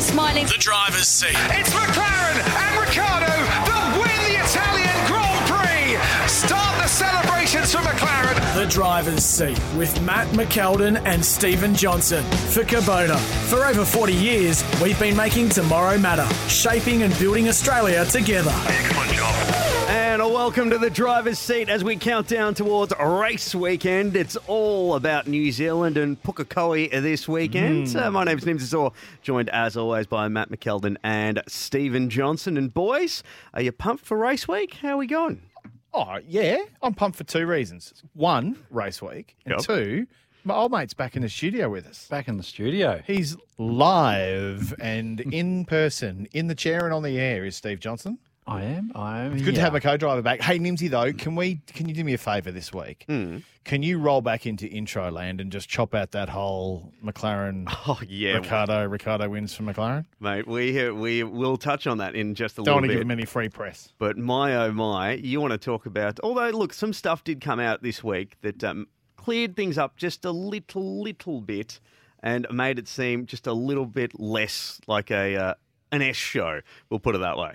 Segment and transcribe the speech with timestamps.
[0.00, 0.46] Is smiling.
[0.46, 1.36] The driver's seat.
[1.50, 6.28] It's McLaren and Ricciardo that win the Italian Grand Prix.
[6.28, 8.54] Start the celebrations for McLaren.
[8.54, 13.18] The driver's seat with Matt McKeldin and Stephen Johnson for Kubota.
[13.50, 18.54] For over 40 years, we've been making tomorrow matter, shaping and building Australia together.
[18.66, 19.69] Excellent job.
[19.92, 24.14] And a welcome to the driver's seat as we count down towards race weekend.
[24.14, 27.94] It's all about New Zealand and Pukekohe this weekend.
[27.96, 28.90] Uh, my name's Nims Azor,
[29.22, 32.56] joined as always by Matt McKeldin and Stephen Johnson.
[32.56, 34.74] And boys, are you pumped for race week?
[34.74, 35.42] How are we going?
[35.92, 36.58] Oh, yeah.
[36.82, 37.92] I'm pumped for two reasons.
[38.14, 39.34] One, race week.
[39.44, 39.60] And Yep.
[39.62, 40.06] two,
[40.44, 42.06] my old mate's back in the studio with us.
[42.06, 43.02] Back in the studio.
[43.04, 48.18] He's live and in person, in the chair and on the air is Steve Johnson.
[48.46, 48.90] I am.
[48.94, 49.32] I am.
[49.34, 50.40] It's good to have a co-driver back.
[50.40, 51.60] Hey, Nimsy, though, can we?
[51.68, 53.06] Can you do me a favour this week?
[53.64, 57.68] Can you roll back into intro land and just chop out that whole McLaren?
[57.86, 58.34] Oh, yeah.
[58.34, 58.86] Ricciardo.
[58.88, 60.04] Ricciardo wins for McLaren.
[60.18, 62.72] Mate, we, we will touch on that in just a Don't little bit.
[62.72, 62.94] Don't want to bit.
[62.94, 63.92] give him any free press.
[63.98, 66.18] But my oh my, you want to talk about?
[66.20, 70.24] Although, look, some stuff did come out this week that um, cleared things up just
[70.24, 71.78] a little, little bit,
[72.22, 75.54] and made it seem just a little bit less like a uh,
[75.92, 76.60] an S show.
[76.88, 77.52] We'll put it that way.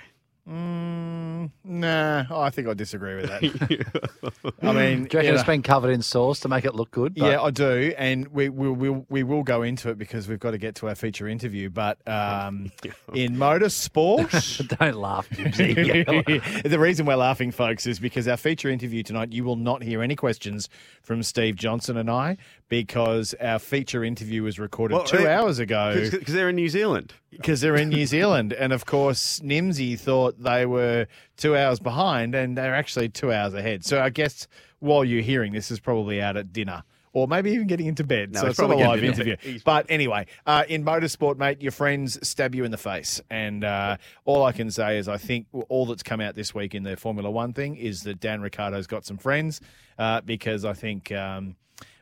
[0.47, 4.51] Mm, nah, I think I disagree with that.
[4.61, 6.75] I mean, Do you reckon you it's know- been covered in sauce to make it
[6.75, 7.15] look good?
[7.15, 10.39] But Yeah, I do, and we we will we will go into it because we've
[10.39, 11.71] got to get to our feature interview.
[11.71, 12.71] But um,
[13.13, 19.31] in motorsport, don't laugh, the reason we're laughing, folks, is because our feature interview tonight,
[19.33, 20.69] you will not hear any questions
[21.01, 26.07] from Steve Johnson and I because our feature interview was recorded Well, two hours ago
[26.11, 27.13] Because they're in New Zealand.
[27.29, 32.33] because they're in New Zealand, and of course, Nimsy thought they were two hours behind,
[32.33, 33.85] and they're actually two hours ahead.
[33.85, 34.47] So I guess
[34.79, 36.83] while you're hearing this, is probably out at dinner.
[37.13, 38.33] Or maybe even getting into bed.
[38.33, 39.37] No, so it's not a live interview.
[39.63, 43.21] But anyway, uh, in motorsport, mate, your friends stab you in the face.
[43.29, 46.75] And uh, all I can say is I think all that's come out this week
[46.75, 49.61] in the Formula One thing is that Dan Ricciardo's got some friends
[49.97, 51.55] uh, because I think um,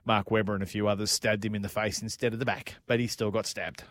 [0.05, 2.75] Mark Webber and a few others stabbed him in the face instead of the back.
[2.87, 3.83] But he still got stabbed.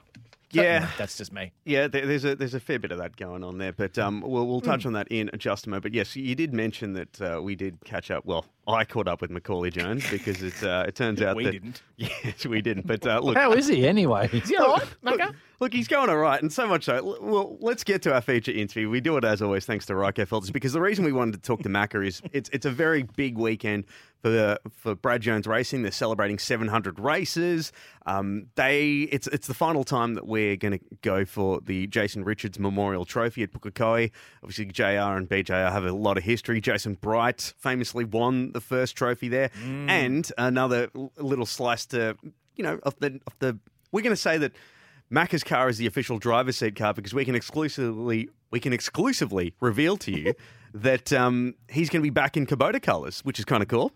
[0.53, 0.89] Yeah.
[0.99, 1.53] That's just me.
[1.65, 4.47] Yeah, there's a there's a fair bit of that going on there, but um, we'll
[4.47, 5.84] we'll touch on that in just a moment.
[5.84, 8.27] But yes, you did mention that uh, we did catch up.
[8.27, 11.53] Well, I caught up with Macauley Jones because it uh, it turns out We that
[11.53, 11.83] didn't.
[11.97, 12.87] Yes, we didn't.
[12.87, 14.28] But uh, look, How is he anyway?
[14.33, 15.21] Is he all right, Look,
[15.61, 17.17] look, he's going all right, and so much so.
[17.21, 18.91] Well, let's get to our feature interview.
[18.91, 21.41] We do it as always, thanks to Ryco Filters, because the reason we wanted to
[21.41, 23.84] talk to Macca is it's it's a very big weekend
[24.21, 25.83] for the for Brad Jones Racing.
[25.83, 27.73] They're celebrating 700 races.
[28.06, 32.25] Um, they it's it's the final time that we're going to go for the Jason
[32.25, 34.11] Richards Memorial Trophy at Pukekohe.
[34.43, 36.61] Obviously, JR and BJR have a lot of history.
[36.61, 42.17] Jason Bright famously won the first trophy there, and another little slice to
[42.57, 43.59] you know of the of the.
[43.91, 44.53] We're going to say that.
[45.11, 49.53] Macca's car is the official driver's seat car because we can exclusively we can exclusively
[49.61, 50.33] reveal to you
[50.75, 53.93] that um, he's going to be back in Kubota colours, which is kind of cool.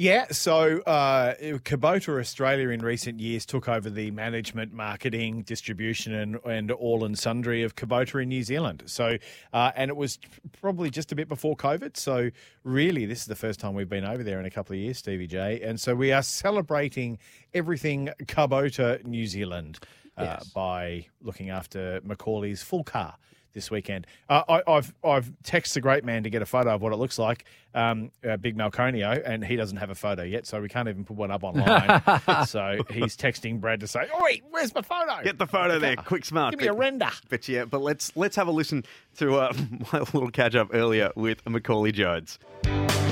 [0.00, 6.38] Yeah, so uh, Kubota Australia in recent years took over the management, marketing, distribution, and,
[6.46, 8.84] and all and sundry of Kubota in New Zealand.
[8.86, 9.18] So,
[9.52, 10.18] uh, and it was
[10.58, 11.98] probably just a bit before COVID.
[11.98, 12.30] So,
[12.64, 14.96] really, this is the first time we've been over there in a couple of years,
[14.96, 15.60] Stevie J.
[15.60, 17.18] And so, we are celebrating
[17.52, 19.80] everything Kubota New Zealand
[20.16, 23.18] uh, by looking after Macauley's full car
[23.52, 24.06] this weekend.
[24.28, 26.96] Uh, I, I've I've texted the great man to get a photo of what it
[26.96, 27.44] looks like,
[27.74, 31.04] um, uh, Big Malconio, and he doesn't have a photo yet, so we can't even
[31.04, 32.02] put one up online.
[32.46, 35.22] so he's texting Brad to say, "Oi, where's my photo?
[35.22, 36.52] Get the photo there, quick, smart.
[36.52, 38.84] Give me a render." But yeah, but let's let's have a listen
[39.18, 39.52] to uh,
[39.92, 42.38] my little catch up earlier with Macauley Jones.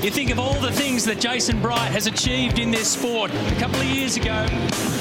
[0.01, 3.31] You think of all the things that Jason Bright has achieved in this sport.
[3.31, 4.45] A couple of years ago,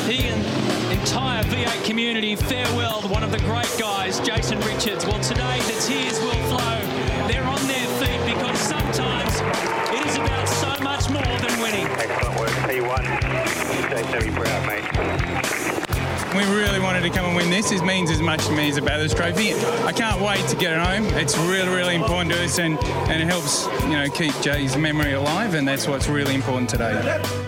[0.08, 0.44] he and
[0.87, 5.06] the entire V8 community farewell one of the great guys, Jason Richards.
[5.06, 6.80] Well, today, the tears will flow.
[7.28, 9.34] They're on their feet because sometimes
[9.94, 11.86] it is about so much more than winning.
[11.86, 12.50] Excellent work.
[12.68, 13.02] P1.
[13.86, 14.84] Stay so proud, mate.
[16.34, 17.72] We really wanted to come and win this.
[17.72, 19.54] It means as much to me as a Bathurst Trophy.
[19.54, 21.06] I can't wait to get it home.
[21.18, 22.78] It's really, really important to us, and,
[23.08, 27.47] and it helps, you know, keep Jay's memory alive, and that's what's really important today.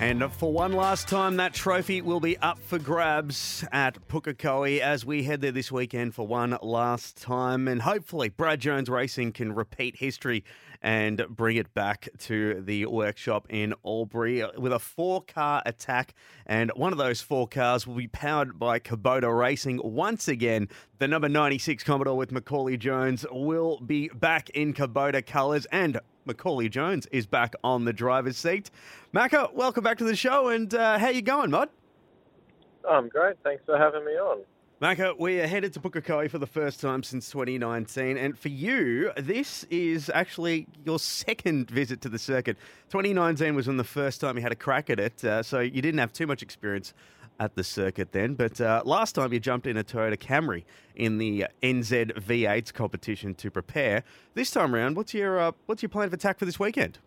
[0.00, 5.04] And for one last time, that trophy will be up for grabs at Pukekohe as
[5.04, 7.68] we head there this weekend for one last time.
[7.68, 10.42] And hopefully, Brad Jones Racing can repeat history
[10.80, 16.14] and bring it back to the workshop in Albury with a four car attack.
[16.46, 20.68] And one of those four cars will be powered by Kubota Racing once again.
[20.98, 26.70] The number 96 Commodore with Macauley Jones will be back in Kubota colours and Macauley
[26.70, 28.70] Jones is back on the driver's seat.
[29.14, 31.68] Macca, welcome back to the show, and uh, how you going, Mod?
[32.88, 33.36] I'm great.
[33.42, 34.42] Thanks for having me on.
[34.80, 39.12] Macca, we are headed to Pukekohe for the first time since 2019, and for you,
[39.18, 42.56] this is actually your second visit to the circuit.
[42.88, 45.82] 2019 was when the first time you had a crack at it, uh, so you
[45.82, 46.94] didn't have too much experience
[47.40, 48.34] at the circuit then.
[48.34, 50.64] But uh, last time you jumped in a Toyota Camry
[50.94, 54.04] in the NZ V8 competition to prepare.
[54.34, 56.98] This time around, what's your uh, what's your plan of attack for this weekend?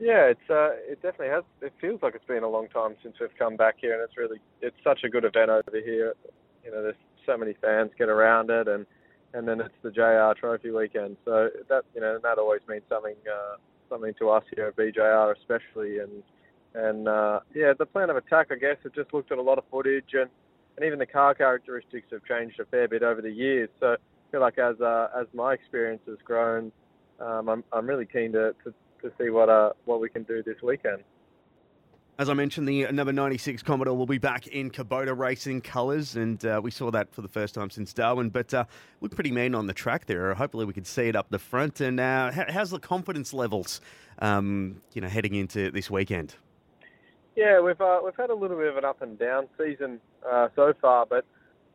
[0.00, 1.44] Yeah, it's uh, it definitely has.
[1.60, 4.16] It feels like it's been a long time since we've come back here, and it's
[4.16, 6.14] really it's such a good event over here.
[6.64, 6.96] You know, there's
[7.26, 8.86] so many fans get around it, and
[9.34, 11.18] and then it's the JR Trophy weekend.
[11.24, 13.56] So that you know that always means something uh,
[13.90, 15.98] something to us here at BJR, especially.
[15.98, 16.22] And
[16.74, 19.58] and uh, yeah, the plan of attack, I guess, it just looked at a lot
[19.58, 20.28] of footage, and
[20.76, 23.68] and even the car characteristics have changed a fair bit over the years.
[23.78, 23.96] So I
[24.32, 26.72] feel like as uh, as my experience has grown,
[27.20, 30.42] um, I'm I'm really keen to, to to see what uh what we can do
[30.42, 31.04] this weekend.
[32.16, 36.44] As I mentioned, the number 96 Commodore will be back in Kubota racing colours, and
[36.44, 38.30] uh, we saw that for the first time since Darwin.
[38.30, 38.66] But uh,
[39.00, 40.32] looked pretty mean on the track there.
[40.32, 41.80] Hopefully, we could see it up the front.
[41.80, 43.80] And uh, how's the confidence levels,
[44.20, 46.36] um, you know, heading into this weekend?
[47.36, 50.48] Yeah, we've uh, we've had a little bit of an up and down season uh,
[50.54, 51.24] so far, but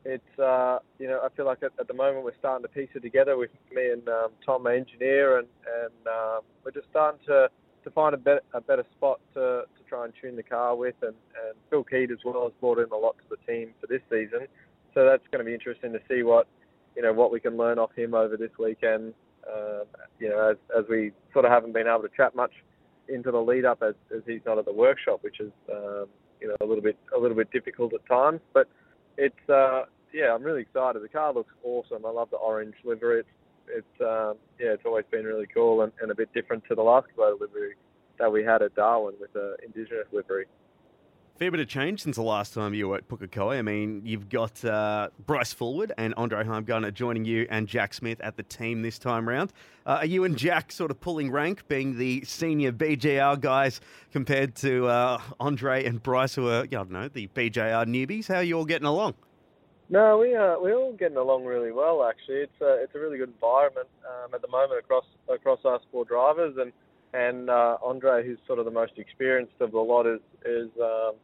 [0.04, 2.88] it's uh, you know I feel like at, at the moment we're starting to piece
[2.94, 5.48] it together with me and um, Tom, my engineer, and
[5.84, 7.48] and um, we're just starting to,
[7.84, 10.94] to find a better a better spot to, to try and tune the car with,
[11.02, 11.14] and,
[11.44, 14.02] and Phil Keed as well has brought in a lot to the team for this
[14.08, 14.48] season,
[14.94, 16.46] so that's going to be interesting to see what
[16.96, 19.12] you know what we can learn off him over this weekend.
[19.46, 19.84] Um,
[20.18, 22.52] you know, as as we sort of haven't been able to chat much
[23.12, 26.06] into the lead up as, as he's not at the workshop, which is um,
[26.40, 28.40] you know a little bit a little bit difficult at times.
[28.52, 28.68] But
[29.16, 31.02] it's uh, yeah, I'm really excited.
[31.02, 32.04] The car looks awesome.
[32.04, 33.20] I love the orange livery.
[33.20, 33.28] It's
[33.68, 36.82] it's um, yeah, it's always been really cool and, and a bit different to the
[36.82, 37.74] last Kubota livery
[38.18, 40.46] that we had at Darwin with the Indigenous livery.
[41.40, 43.56] Fair bit of change since the last time you were at Pukekohe.
[43.56, 48.20] I mean, you've got uh, Bryce Fullwood and Andre Heimgartner joining you and Jack Smith
[48.20, 49.50] at the team this time round.
[49.86, 53.80] Uh, are you and Jack sort of pulling rank, being the senior BJR guys
[54.12, 58.26] compared to uh, Andre and Bryce, who are, I don't know, the BJR newbies?
[58.26, 59.14] How are you all getting along?
[59.88, 62.04] No, we are we're all getting along really well.
[62.04, 65.80] Actually, it's a it's a really good environment um, at the moment across across us
[65.90, 66.70] four drivers, and
[67.14, 71.14] and uh, Andre, who's sort of the most experienced of the lot, is is um,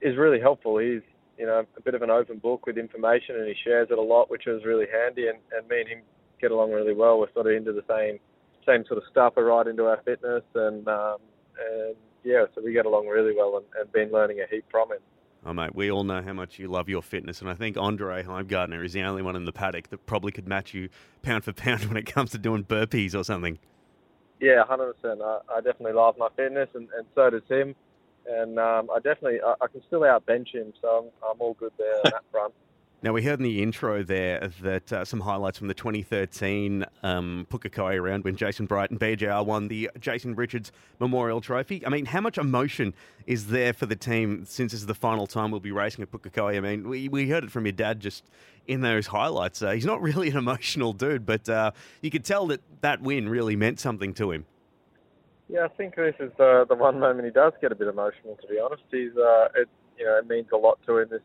[0.00, 0.78] is really helpful.
[0.78, 1.02] He's
[1.38, 4.02] you know a bit of an open book with information, and he shares it a
[4.02, 5.28] lot, which is really handy.
[5.28, 6.02] And, and me and him
[6.40, 7.18] get along really well.
[7.18, 8.18] We're sort of into the same
[8.66, 9.34] same sort of stuff.
[9.36, 11.18] We're right into our fitness, and um,
[11.58, 14.92] and yeah, so we get along really well, and, and been learning a heap from
[14.92, 14.98] him.
[15.46, 18.24] Oh, mate, we all know how much you love your fitness, and I think Andre
[18.24, 20.88] Heimgartner is the only one in the paddock that probably could match you
[21.22, 23.58] pound for pound when it comes to doing burpees or something.
[24.40, 25.20] Yeah, hundred percent.
[25.22, 27.74] I, I definitely love my fitness, and, and so does him.
[28.28, 31.72] And um, I definitely, I, I can still outbench him, so I'm, I'm all good
[31.78, 32.52] there on that front.
[33.00, 37.46] Now, we heard in the intro there that uh, some highlights from the 2013 um,
[37.48, 41.86] Pukekohe round when Jason Bright and BJR won the Jason Richards Memorial Trophy.
[41.86, 45.28] I mean, how much emotion is there for the team since this is the final
[45.28, 46.56] time we'll be racing at Pukekohe?
[46.56, 48.24] I mean, we, we heard it from your dad just
[48.66, 49.62] in those highlights.
[49.62, 51.70] Uh, he's not really an emotional dude, but uh,
[52.02, 54.44] you could tell that that win really meant something to him.
[55.48, 58.36] Yeah, I think this is the the one moment he does get a bit emotional.
[58.36, 61.22] To be honest, he's uh, it you know it means a lot to him this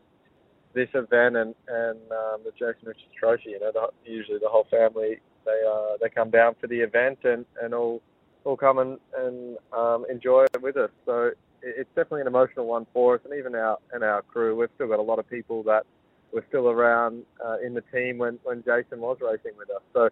[0.74, 3.50] this event and and um, the Jason Richards Trophy.
[3.50, 7.18] You know, the, usually the whole family they uh, they come down for the event
[7.24, 8.00] and and all
[8.44, 10.90] all come and and um, enjoy it with us.
[11.04, 14.56] So it, it's definitely an emotional one for us, and even our and our crew.
[14.56, 15.84] We've still got a lot of people that
[16.32, 19.82] were still around uh, in the team when when Jason was racing with us.
[19.92, 20.08] So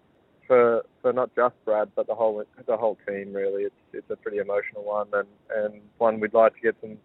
[0.53, 3.63] for for not just Brad, but the whole the whole team really.
[3.63, 6.99] It's it's a pretty emotional one, and and one we'd like to get some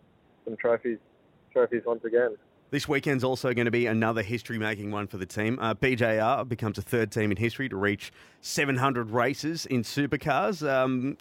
[0.43, 0.97] some trophies
[1.53, 2.35] trophies once again.
[2.71, 5.57] This weekend's also going to be another history making one for the team.
[5.61, 8.11] Uh, BJR becomes a third team in history to reach
[8.41, 10.69] 700 races in supercars.
[10.69, 11.15] Um,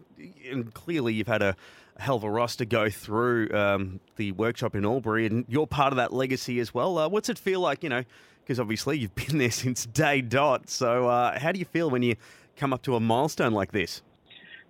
[0.51, 1.55] and clearly, you've had a
[1.99, 5.99] hell of a roster go through um, the workshop in Albury, and you're part of
[5.99, 6.99] that legacy as well.
[6.99, 8.03] Uh, what's it feel like, you know?
[8.47, 10.71] Because obviously, you've been there since day dot.
[10.71, 12.15] So, uh, how do you feel when you
[12.57, 14.03] come up to a milestone like this?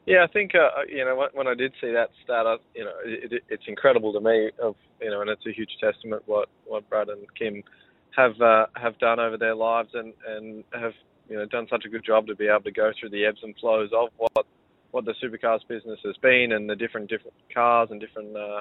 [0.07, 2.93] Yeah, I think uh, you know when, I did see that stat, I, you know,
[3.05, 4.51] it, it, it's incredible to me.
[4.63, 7.63] Of you know, and it's a huge testament what what Brad and Kim
[8.17, 10.93] have uh, have done over their lives, and and have
[11.29, 13.41] you know done such a good job to be able to go through the ebbs
[13.43, 14.47] and flows of what
[14.93, 18.61] what the supercars business has been, and the different different cars and different uh,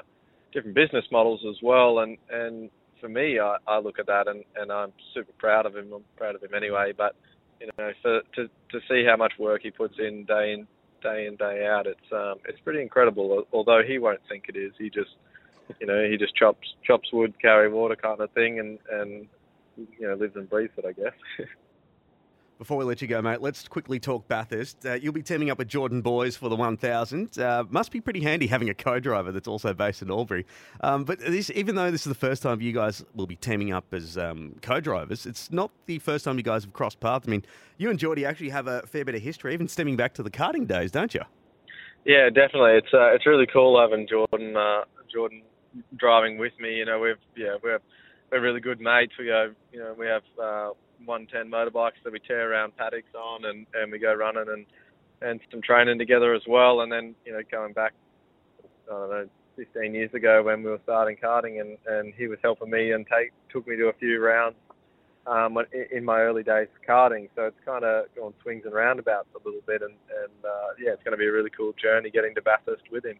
[0.52, 2.00] different business models as well.
[2.00, 5.76] And and for me, I, I look at that and, and I'm super proud of
[5.76, 5.92] him.
[5.92, 6.92] I'm proud of him anyway.
[6.96, 7.16] But
[7.60, 10.66] you know, for to to see how much work he puts in day in
[11.02, 13.44] day in day out, it's um it's pretty incredible.
[13.52, 15.16] Although he won't think it is, he just
[15.80, 19.26] you know he just chops chops wood, carry water kind of thing, and and
[19.76, 21.14] you know lives and breathes it, I guess.
[22.58, 24.86] Before we let you go, mate, let's quickly talk Bathurst.
[24.86, 27.38] Uh, you'll be teaming up with Jordan Boys for the 1000.
[27.38, 30.46] Uh, must be pretty handy having a co-driver that's also based in Albury.
[30.80, 33.74] Um, but this, even though this is the first time you guys will be teaming
[33.74, 37.28] up as um, co-drivers, it's not the first time you guys have crossed paths.
[37.28, 37.44] I mean,
[37.76, 40.30] you and Geordie actually have a fair bit of history, even stemming back to the
[40.30, 41.22] karting days, don't you?
[42.06, 42.78] Yeah, definitely.
[42.78, 45.42] It's uh, it's really cool having Jordan uh, Jordan
[45.96, 46.76] driving with me.
[46.76, 47.80] You know, we've yeah we're
[48.30, 49.12] we're really good mates.
[49.18, 50.70] We go, you know, we have uh,
[51.04, 54.66] 110 motorbikes that we tear around paddocks on, and, and we go running and
[55.22, 56.80] and some training together as well.
[56.82, 57.92] And then you know going back,
[58.62, 62.38] I don't know, 15 years ago when we were starting karting, and and he was
[62.42, 64.56] helping me and take took me to a few rounds
[65.26, 65.58] um,
[65.90, 67.28] in my early days of karting.
[67.34, 70.92] So it's kind of gone swings and roundabouts a little bit, and and uh, yeah,
[70.92, 73.16] it's going to be a really cool journey getting to Bathurst with him.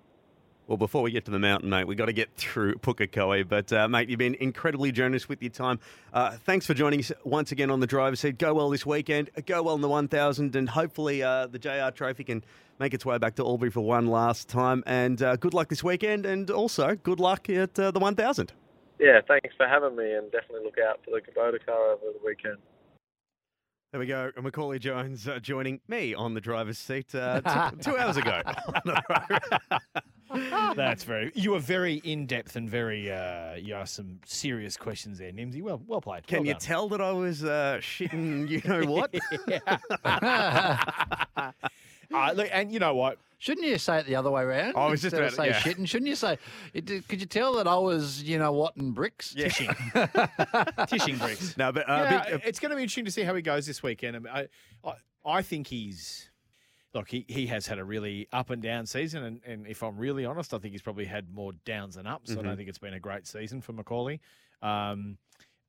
[0.66, 3.49] Well, before we get to the mountain, mate, we've got to get through Pukekohe.
[3.49, 5.78] But, uh, mate, you've been incredibly generous with your time.
[6.12, 8.37] Uh, thanks for joining us once again on the driver's seat.
[8.37, 9.30] Go well this weekend.
[9.46, 10.56] Go well in the 1000.
[10.56, 12.44] And hopefully uh, the JR Trophy can
[12.80, 14.82] make its way back to Albury for one last time.
[14.87, 16.26] And uh, good luck this weekend.
[16.26, 18.52] And also, good luck at uh, the 1000.
[18.99, 22.26] Yeah, thanks for having me, and definitely look out for the Kubota car over the
[22.26, 22.56] weekend.
[23.92, 24.32] There we go.
[24.37, 28.42] And Macauley Jones uh, joining me on the driver's seat uh, two hours ago.
[30.76, 31.30] That's very.
[31.35, 33.11] You were very in depth and very.
[33.11, 35.62] Uh, you asked some serious questions there, Nimsy.
[35.62, 36.26] Well, well played.
[36.26, 36.61] Can Well you done.
[36.61, 39.14] tell that I was uh, shitting, you know what?
[42.14, 43.18] Uh, look, and you know what?
[43.38, 44.76] Shouldn't you say it the other way around?
[44.76, 45.59] I was just Instead of about say to- yeah.
[45.59, 46.38] shit, and shouldn't you say?
[46.73, 49.35] It, could you tell that I was, you know what, in bricks?
[49.35, 49.75] Tishing.
[50.87, 51.56] Tishing bricks.
[51.56, 53.66] No, but uh, Yeah, big- it's going to be interesting to see how he goes
[53.66, 54.14] this weekend.
[54.14, 54.49] I, mean, I,
[54.88, 54.92] I,
[55.38, 56.30] I think he's.
[56.95, 59.99] Look, he, he has had a really up and down season, and, and if I'm
[59.99, 62.31] really honest, I think he's probably had more downs than ups.
[62.31, 62.43] I Mhm.
[62.45, 64.21] don't think it's been a great season for Macauley.
[64.62, 65.19] Um,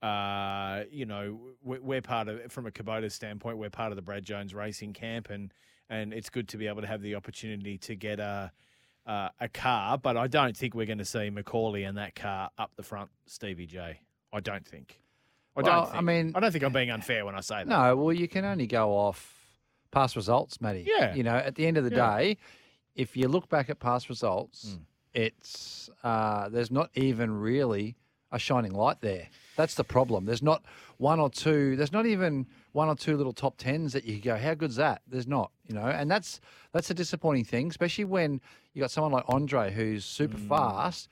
[0.01, 4.01] uh, you know, we're, we're part of, from a Kubota standpoint, we're part of the
[4.01, 5.53] Brad Jones Racing Camp, and
[5.89, 8.51] and it's good to be able to have the opportunity to get a
[9.05, 9.97] uh, a car.
[9.97, 13.09] But I don't think we're going to see Macauley and that car up the front,
[13.25, 13.99] Stevie J.
[14.33, 14.99] I don't think.
[15.55, 15.95] I Well, don't.
[15.95, 17.67] I mean- I don't think I'm being unfair when I say that.
[17.67, 19.36] No, well, you can only go off
[19.97, 20.85] past results, Matty.
[20.87, 21.15] Yeah.
[21.15, 22.17] You know, at the end of the Yeah.
[22.17, 22.37] day,
[22.95, 24.79] if you look back at past results, Mm.
[25.13, 27.95] it's uh, there's not even really
[28.31, 29.27] a shining light there.
[29.55, 30.25] That's the problem.
[30.25, 30.61] There's not
[30.97, 31.75] one or two.
[31.75, 34.37] There's not even one or two little top tens that you could go.
[34.37, 35.01] How good's that?
[35.07, 35.51] There's not.
[35.67, 36.39] You know, and that's
[36.73, 38.39] that's a disappointing thing, especially when
[38.73, 40.47] you got someone like Andre who's super Mm.
[40.49, 41.09] fast.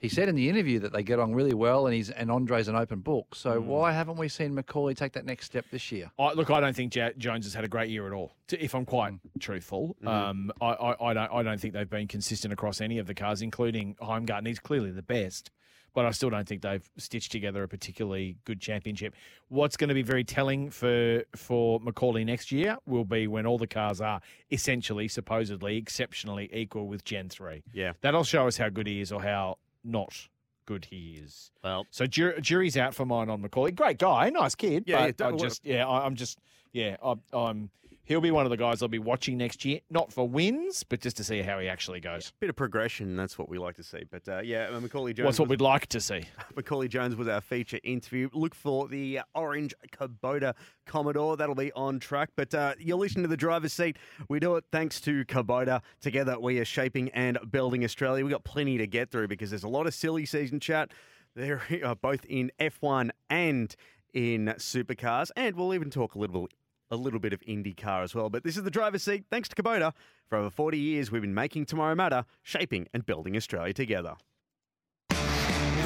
[0.00, 2.68] He said in the interview that they get on really well, and he's and Andre's
[2.68, 3.34] an open book.
[3.34, 3.64] So Mm.
[3.64, 6.10] why haven't we seen Macauley take that next step this year?
[6.18, 8.32] I, look, I don't think ja- Jones has had a great year at all.
[8.48, 10.08] To, if I'm quite truthful, Mhm.
[10.08, 11.32] um, I, I, I don't.
[11.32, 14.46] I don't think they've been consistent across any of the cars, including Heimgartner.
[14.46, 15.50] He's clearly the best,
[15.94, 19.14] but I still don't think they've stitched together a particularly good championship.
[19.48, 23.58] What's going to be very telling for for Macauley next year will be when all
[23.58, 24.20] the cars are
[24.52, 27.64] essentially, supposedly, exceptionally equal with Gen Three.
[27.72, 27.94] Yeah.
[28.00, 30.28] that'll show us how good he is or how not
[30.66, 31.50] good he is.
[31.64, 33.74] Well, so jur- jury's out for mine on Macauley.
[33.74, 34.84] Great guy, nice kid.
[34.86, 36.38] Yeah, yeah, but don't I just yeah, I, I'm just
[36.72, 37.70] yeah, I, I'm.
[38.08, 41.02] He'll be one of the guys I'll be watching next year, not for wins, but
[41.02, 42.32] just to see how he actually goes.
[42.40, 44.04] Bit of progression, that's what we like to see.
[44.10, 45.26] But uh, yeah, Macauley Jones.
[45.26, 46.22] What's what was- we'd like to see.
[46.56, 48.30] Macauley Jones was our feature interview.
[48.32, 50.54] Look for the orange Kubota
[50.86, 51.36] Commodore.
[51.36, 52.30] That'll be on track.
[52.34, 53.98] But uh, you're listening to the driver's seat.
[54.30, 55.82] We do it thanks to Kubota.
[56.00, 58.24] Together, we are shaping and building Australia.
[58.24, 60.92] We've got plenty to get through because there's a lot of silly season chat.
[61.36, 61.60] They're
[62.00, 63.76] both in F1 and
[64.14, 65.30] in supercars.
[65.36, 66.48] And we'll even talk a little
[66.90, 68.30] a little bit of IndyCar as well.
[68.30, 69.24] But this is the driver's seat.
[69.30, 69.92] Thanks to Kubota.
[70.28, 74.14] For over 40 years, we've been making tomorrow matter, shaping and building Australia together.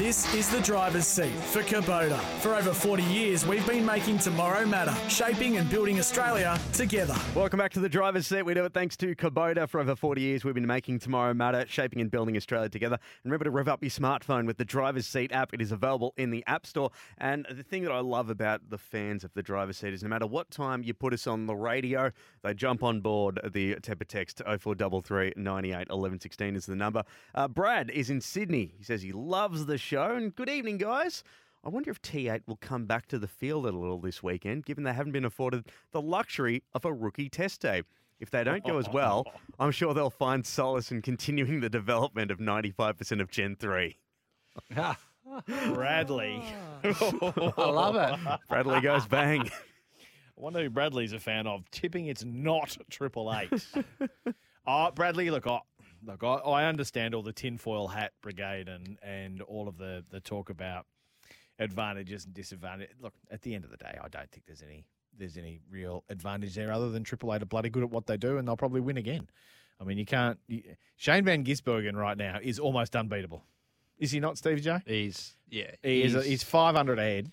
[0.03, 2.19] This is the driver's seat for Kubota.
[2.41, 7.15] For over 40 years, we've been making tomorrow matter, shaping and building Australia together.
[7.33, 8.41] Welcome back to the driver's seat.
[8.41, 9.65] We do it thanks to Kubota.
[9.69, 12.95] For over 40 years, we've been making tomorrow matter, shaping and building Australia together.
[12.95, 15.53] And remember to rev up your smartphone with the driver's seat app.
[15.53, 16.91] It is available in the App Store.
[17.17, 20.09] And the thing that I love about the fans of the driver's seat is no
[20.09, 24.03] matter what time you put us on the radio, they jump on board the Temper
[24.03, 27.05] text 0433 98 11 16 is the number.
[27.33, 28.73] Uh, Brad is in Sydney.
[28.77, 29.92] He says he loves the show.
[29.95, 31.23] And good evening, guys.
[31.63, 34.83] I wonder if T8 will come back to the field a little this weekend, given
[34.83, 37.83] they haven't been afforded the luxury of a rookie test day.
[38.19, 39.23] If they don't go as well,
[39.59, 43.95] I'm sure they'll find solace in continuing the development of 95% of Gen 3.
[45.73, 46.43] Bradley.
[46.83, 47.53] Ah.
[47.57, 48.39] I love it.
[48.49, 49.47] Bradley goes bang.
[49.47, 49.51] I
[50.41, 51.69] wonder who Bradley's a fan of.
[51.69, 53.63] Tipping it's not Triple Eight.
[54.65, 55.59] oh, Bradley, look, I,
[56.05, 60.19] look, I, I understand all the tinfoil hat brigade and, and all of the, the
[60.19, 60.85] talk about
[61.59, 62.95] advantages and disadvantages.
[63.01, 66.03] Look, at the end of the day, I don't think there's any there's any real
[66.09, 68.57] advantage there other than Triple Eight are bloody good at what they do and they'll
[68.57, 69.27] probably win again.
[69.79, 70.39] I mean, you can't.
[70.47, 70.63] You,
[70.95, 73.43] Shane Van Gisbergen right now is almost unbeatable.
[73.99, 74.79] Is he not, Steve J?
[74.87, 75.71] He's yeah.
[75.83, 76.13] He is.
[76.13, 77.31] he's- He's 500 ahead.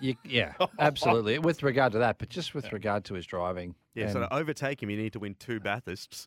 [0.00, 1.38] You, yeah, absolutely.
[1.38, 3.74] With regard to that, but just with regard to his driving.
[3.94, 6.26] Yeah, so to overtake him, you need to win two Bathursts.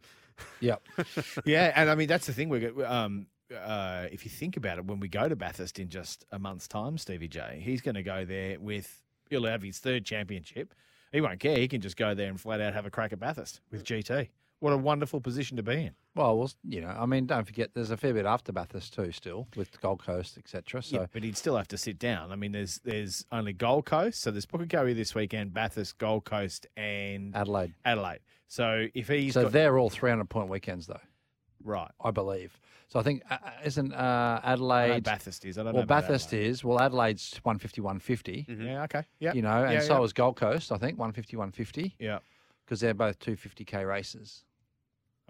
[0.60, 0.82] Yep.
[1.46, 2.50] yeah, and I mean that's the thing.
[2.50, 6.26] We're um, uh, if you think about it, when we go to Bathurst in just
[6.32, 10.06] a month's time, Stevie J, he's going to go there with he'll have his third
[10.06, 10.74] championship.
[11.12, 11.58] He won't care.
[11.58, 14.30] He can just go there and flat out have a crack at Bathurst with GT.
[14.62, 15.92] What a wonderful position to be in.
[16.16, 19.12] Well, well, you know, I mean, don't forget, there's a fair bit after Bathurst too,
[19.12, 20.84] still with Gold Coast, etc.
[20.84, 22.32] So Yeah, but he'd still have to sit down.
[22.32, 26.68] I mean, there's there's only Gold Coast, so there's Pukekohe this weekend, Bathurst, Gold Coast,
[26.78, 27.74] and Adelaide.
[27.84, 28.20] Adelaide.
[28.48, 31.00] So if he's so got, they're all 300 point weekends, though.
[31.64, 31.92] Right.
[32.04, 32.60] I believe.
[32.88, 35.04] So I think, uh, uh, isn't uh, Adelaide.
[35.04, 35.58] Bathurst is.
[35.58, 36.64] I don't well, know about Bathurst is.
[36.64, 38.46] Well, Adelaide's 150, 150.
[38.50, 39.04] Yeah, okay.
[39.20, 39.34] Yeah.
[39.34, 40.04] You know, and Yeah, so yeah.
[40.04, 41.96] is Gold Coast, I think, 150, 150.
[42.00, 42.20] Yeah.
[42.66, 44.44] Because they're both 250k races.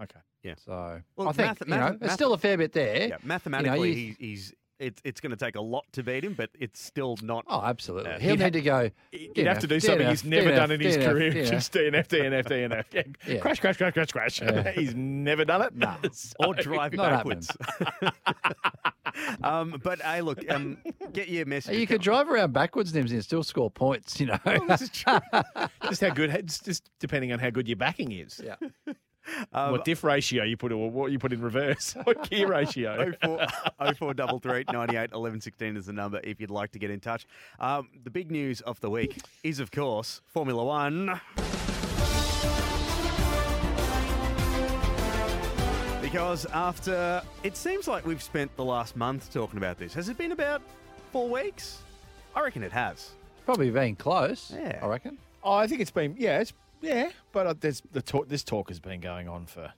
[0.02, 0.20] Okay.
[0.44, 0.56] Yeah.
[0.58, 3.08] So Well, I think, math- you know, it's math- still a fair bit there.
[3.10, 6.34] Yeah, mathematically, you- he, he's it's it's going to take a lot to beat him,
[6.34, 7.46] but it's still not.
[7.48, 8.10] Oh, absolutely.
[8.10, 8.90] Uh, He'll he'd ha- need to go.
[9.12, 11.32] He'd have to do something he's never done in his career.
[11.46, 12.86] Just DNF, DNF, DNF.
[12.92, 13.04] Yeah.
[13.32, 13.40] Yeah.
[13.42, 14.42] Crash, crash, crash, crash, crash.
[14.42, 14.72] Yeah.
[14.76, 15.76] he's never done it.
[15.76, 15.96] No.
[16.40, 17.52] or drive Not backwards.
[19.44, 20.78] um, but hey, look, um,
[21.14, 21.78] get your message.
[21.78, 24.40] You could drive around backwards, Nims, and still score points, you know.
[24.78, 28.42] just how good, it's just depending on how good your backing is.
[28.44, 28.56] Yeah.
[29.54, 33.12] Um, what diff ratio you put, or what you put in reverse, what gear ratio.
[33.22, 33.48] 04
[33.96, 37.26] 0433 98 11 16 is the number if you'd like to get in touch.
[37.60, 41.20] Um, the big news of the week is, of course, Formula One.
[46.02, 49.94] Because after it seems like we've spent the last month talking about this.
[49.94, 50.62] Has it been about
[51.12, 51.78] four weeks?
[52.36, 53.12] I reckon it has.
[53.46, 54.80] Probably been close, Yeah.
[54.82, 55.18] I reckon.
[55.44, 58.28] Oh, I think it's been yeah, it's yeah, but uh, there's the talk.
[58.28, 59.74] This talk has been going on for.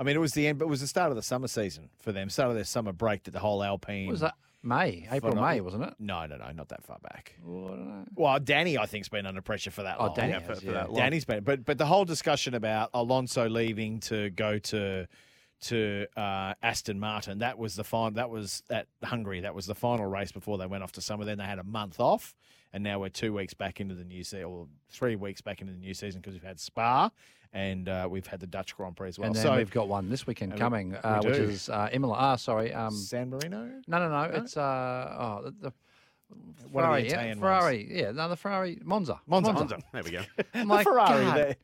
[0.00, 1.88] I mean, it was the end, but it was the start of the summer season
[2.00, 2.30] for them.
[2.30, 4.06] Start of their summer break that the whole Alpine.
[4.06, 4.34] What was that?
[4.62, 5.44] May, April, Phenomenal.
[5.50, 5.94] May, wasn't it?
[6.00, 7.34] No, no, no, not that far back.
[7.44, 8.04] Well, I don't know.
[8.16, 10.16] Well, Danny, I think's been under pressure for that Oh, long.
[10.16, 10.72] Danny Yeah, for- has, for yeah.
[10.72, 10.96] that long.
[10.96, 15.06] Danny's been, but but the whole discussion about Alonso leaving to go to
[15.62, 18.12] to uh, Aston Martin that was the final.
[18.12, 19.40] That was at Hungary.
[19.40, 21.24] That was the final race before they went off to summer.
[21.24, 22.34] Then they had a month off,
[22.72, 25.72] and now we're two weeks back into the new season, or three weeks back into
[25.72, 27.10] the new season because we've had Spa
[27.52, 29.28] and uh, we've had the Dutch Grand Prix as well.
[29.28, 31.68] and then so we've got one this weekend And we- coming, we uh, which is
[31.70, 32.14] uh, Imola.
[32.18, 32.74] Ah, sorry.
[32.74, 33.70] Um, San Marino.
[33.86, 34.22] no, no, no.
[34.42, 35.72] It's uh, oh, the, the
[36.70, 37.02] One of the Ferrari.
[37.04, 37.40] yeah, Italian ones.
[37.40, 37.88] Ferrari.
[37.90, 38.78] Yeah, no, the Ferrari.
[38.84, 39.18] Monza.
[39.26, 39.52] Monza.
[39.54, 39.78] Monza.
[39.92, 40.22] There we go.
[40.54, 41.56] I'm The like, Ferrari God, there.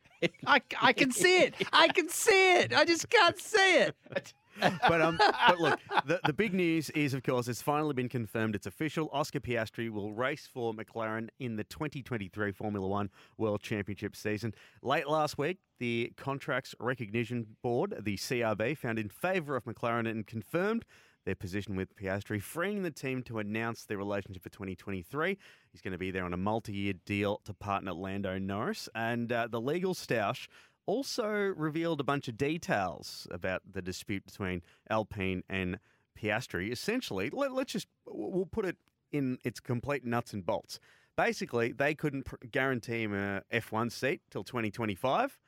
[0.47, 1.55] I, I can see it.
[1.71, 2.73] I can see it.
[2.73, 3.95] I just can't see it.
[4.89, 8.55] but um, but look, the, the big news is, of course, it's finally been confirmed.
[8.55, 9.11] It's official.
[9.13, 14.55] Oscar Piastri will race for McLaren in the 2023 Formula One World Championship season.
[14.83, 20.27] Late last week, the Contracts Recognition Board, the CRB, found in favour of McLaren and
[20.27, 20.85] confirmed
[21.25, 25.39] their position with Piastri, freeing the team to announce their relationship for 2023.
[25.73, 29.49] He's going to be there on a multi-year deal to partner Lando Norris, and uh,
[29.51, 30.49] the legal stoush
[30.87, 35.79] also revealed a bunch of details about the dispute between Alpine and
[36.21, 36.71] Piastri.
[36.71, 38.77] Essentially, let, us just we'll put it
[39.13, 40.81] in its complete nuts and bolts.
[41.17, 45.39] Basically, they couldn't pr- guarantee him a F1 seat till 2025.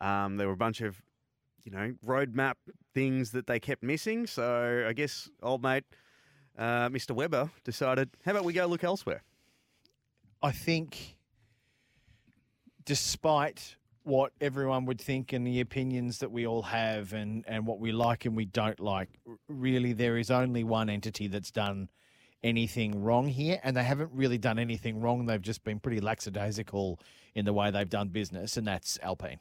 [0.00, 1.02] Um, there were a bunch of
[1.64, 2.54] you know roadmap
[2.94, 4.26] things that they kept missing.
[4.26, 5.84] So I guess old mate
[6.58, 7.12] uh, Mr.
[7.12, 9.22] Webber decided, how about we go look elsewhere?
[10.42, 11.16] I think,
[12.84, 13.76] despite
[14.08, 17.92] what everyone would think and the opinions that we all have and, and what we
[17.92, 19.10] like and we don't like,
[19.48, 21.90] really there is only one entity that's done
[22.42, 25.26] anything wrong here, and they haven't really done anything wrong.
[25.26, 26.98] They've just been pretty lackadaisical
[27.34, 29.40] in the way they've done business, and that's Alpine.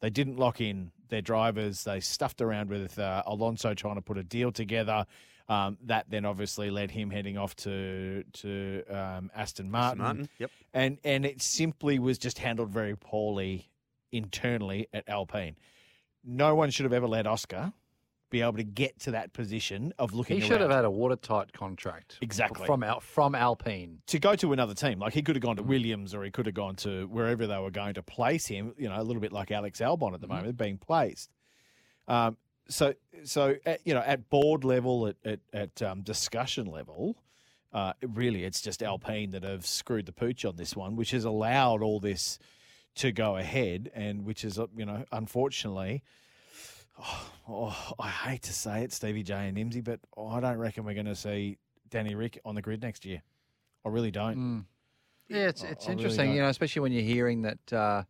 [0.00, 1.84] They didn't lock in their drivers.
[1.84, 5.06] They stuffed around with uh, Alonso trying to put a deal together.
[5.48, 9.98] Um, that then obviously led him heading off to to um, Aston Martin.
[9.98, 10.50] Martin, yep.
[10.72, 13.69] And and it simply was just handled very poorly
[14.12, 15.56] internally at Alpine.
[16.24, 17.72] No one should have ever let Oscar
[18.30, 20.40] be able to get to that position of looking.
[20.40, 22.16] He should have had a watertight contract.
[22.20, 22.64] Exactly.
[22.64, 23.98] From Al, from Alpine.
[24.06, 25.00] to go to another team.
[25.00, 25.46] Like he could have Mm.
[25.46, 28.46] gone to Williams or he could have gone to wherever they were going to place
[28.46, 28.72] him.
[28.78, 31.30] You know, a little bit like Alex Albon at the moment being placed.
[32.06, 32.36] Um,
[32.68, 32.94] so
[33.24, 37.16] so at, you know at board level at at, at um, discussion level.
[37.72, 41.24] Uh, really, it's just Alpine that have screwed the pooch on this one, which has
[41.24, 42.38] allowed all this
[43.00, 46.02] to go ahead, and which is, uh, you know, unfortunately,
[46.98, 50.58] oh, oh, I hate to say it, Stevie J and Nimsy, but oh, I don't
[50.58, 51.56] reckon we're going to see
[51.88, 53.22] Danny Rick on the grid next year.
[53.84, 54.36] I really don't.
[54.36, 54.64] Mm.
[55.28, 56.34] Yeah, it's it's I interesting, don't.
[56.36, 58.02] you know, especially when you're hearing that, uh,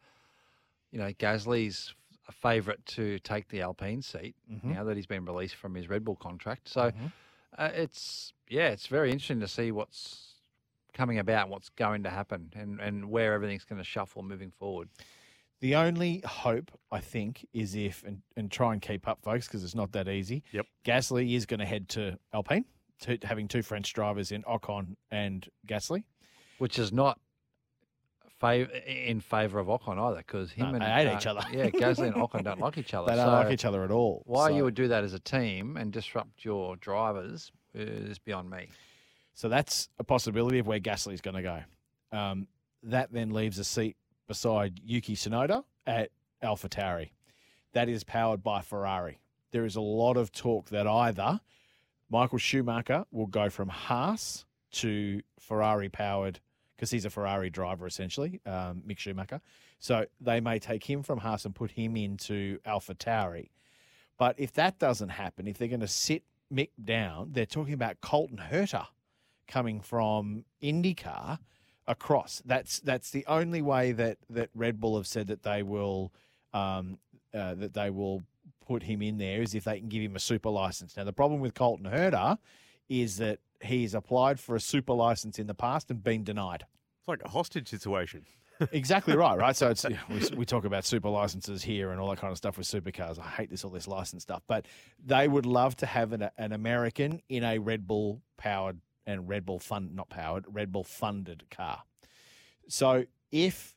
[0.91, 1.95] you know, Gasly's
[2.29, 4.65] a favourite to take the Alpine seat Mhm.
[4.75, 6.69] now that he's been released from his Red Bull contract.
[6.69, 7.13] So Mhm.
[7.59, 10.30] uh, it's yeah, it's very interesting to see what's
[10.93, 14.89] coming about, what's going to happen, and and where everything's going to shuffle moving forward.
[15.61, 19.63] The only hope, I think, is if, and, and try and keep up, folks, because
[19.63, 20.43] it's not that easy.
[20.53, 20.65] Yep.
[20.87, 22.65] Gasly is going to head to Alpine,
[23.01, 26.05] to, having two French drivers in Ocon and Gasly.
[26.57, 27.21] which is not
[28.43, 31.43] fav- in favour of Ocon either, because him No, and they hate uh, each other.
[31.53, 33.11] Yeah, Gasly and Ocon don't like each other.
[33.11, 34.23] They don't so like each other at all.
[34.25, 38.49] Why so- you would do that as a team and disrupt your drivers is beyond
[38.49, 38.69] me.
[39.41, 41.61] So that's a possibility of where Gasly's going to go.
[42.13, 42.47] Um,
[42.83, 43.97] that then leaves a seat
[44.29, 46.11] beside Yuki Tsunoda at
[46.45, 47.13] AlphaTauri.
[47.73, 49.19] That is powered by Ferrari.
[49.51, 51.41] There is a lot of talk that either
[52.11, 56.39] Michael Schumacher will go from Haas to Ferrari powered
[56.77, 59.41] because he's a Ferrari driver essentially, um, Mick Schumacher.
[59.79, 63.49] So they may take him from Haas and put him into AlphaTauri.
[64.19, 68.03] But if that doesn't happen, if they're going to sit Mick down, they're talking about
[68.03, 68.89] Colton Herta
[69.51, 71.39] coming from IndyCar
[71.87, 72.41] across.
[72.47, 76.13] That's that's the only way that that Red Bull have said that they will
[76.55, 76.99] um,
[77.35, 78.23] uh, that they will
[78.67, 80.97] put him in there is if they can give him a super license.
[80.97, 82.39] Now the problem with Colton Herta
[82.89, 86.65] is that he's applied for a super license in the past and been denied.
[87.01, 88.25] It's like a hostage situation.
[88.73, 89.57] exactly right, right?
[89.57, 92.59] So it's we, we talk about super licenses here and all that kind of stuff
[92.59, 93.19] with supercars.
[93.19, 94.67] I hate this all this license stuff, but
[95.05, 98.79] they would love to have an, an American in a Red Bull powered
[99.11, 101.83] and Red Bull fund not powered Red Bull funded car.
[102.69, 103.77] So if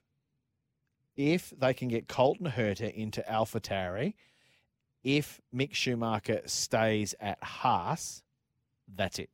[1.16, 4.14] if they can get Colton Herta into AlphaTauri,
[5.04, 8.24] if Mick Schumacher stays at Haas,
[8.96, 9.30] that's it.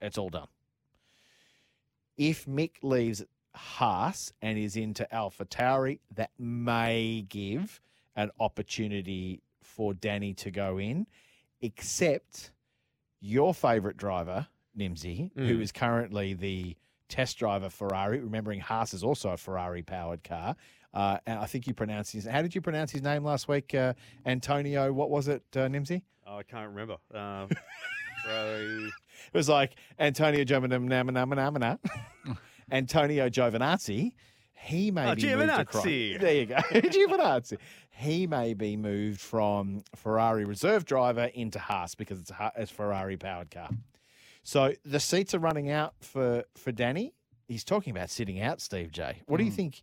[0.00, 0.48] It's all done.
[2.16, 7.80] If Mick leaves Haas and is into Alpha Tauri, that may give
[8.16, 11.06] an opportunity for Danny to go in,
[11.60, 12.50] except
[13.20, 14.46] your favourite driver,
[14.78, 15.60] Nimsy, who Mm.
[15.62, 16.76] is currently the
[17.08, 18.20] test driver Ferrari.
[18.20, 20.56] Remembering Haas is also a Ferrari powered car.
[20.92, 22.24] Uh, and I think you pronounced his.
[22.24, 23.74] How did you pronounce his name last week?
[23.74, 23.94] Uh,
[24.26, 24.92] Antonio.
[24.92, 26.02] What was it, uh, Nimsy?
[26.26, 26.96] Oh, I can't remember.
[27.12, 27.46] Uh,
[28.24, 28.84] Ferrari.
[28.86, 31.78] It was like Antonio Giovinazzi.
[32.70, 34.12] Antonio Giovinazzi.
[34.56, 35.84] He may Oh, be moved across.
[35.84, 37.58] There you go, Giovinazzi.
[37.90, 43.16] He may be moved from Ferrari reserve driver into Haas because it's it's a Ferrari
[43.16, 43.68] powered car.
[44.44, 47.14] So the seats are running out for for Danny.
[47.48, 49.22] He's talking about sitting out, Steve J.
[49.26, 49.82] What do you think?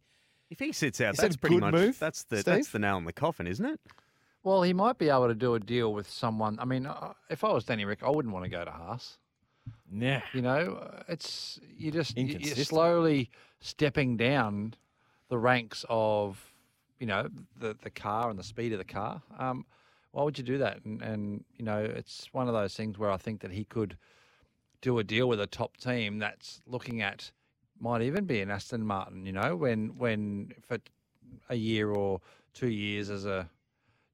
[0.49, 2.45] If he sits out, Is that that's a pretty good much move, that's the Steve?
[2.45, 3.79] that's the nail in the coffin, isn't it?
[4.43, 6.57] Well, he might be able to do a deal with someone.
[6.59, 9.17] I mean, uh, if I was Danny Rick, I wouldn't want to go to Haas.
[9.89, 10.19] Nah.
[10.33, 12.67] You know, uh, it's you just you- you're Inconsistent.
[12.67, 14.73] slowly stepping down
[15.29, 16.53] the ranks of
[16.99, 19.21] you know the the car and the speed of the car.
[19.39, 19.65] Um,
[20.11, 20.83] why would you do that?
[20.83, 23.95] And, and you know, it's one of those things where I think that he could
[24.81, 27.31] do a deal with a top team that's looking at
[27.79, 29.25] might even be an Aston Martin.
[29.25, 30.77] You know, when when for
[31.49, 32.21] a year or
[32.53, 33.49] two years as a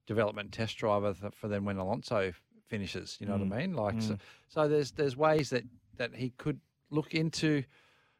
[0.06, 2.32] development test driver for then when Alonso
[2.68, 3.16] finishes.
[3.20, 3.52] You know what Mm.
[3.52, 3.74] I mean?
[3.74, 4.20] Like so, Mm.
[4.48, 5.64] so there's there's ways that
[5.96, 7.64] that he could look into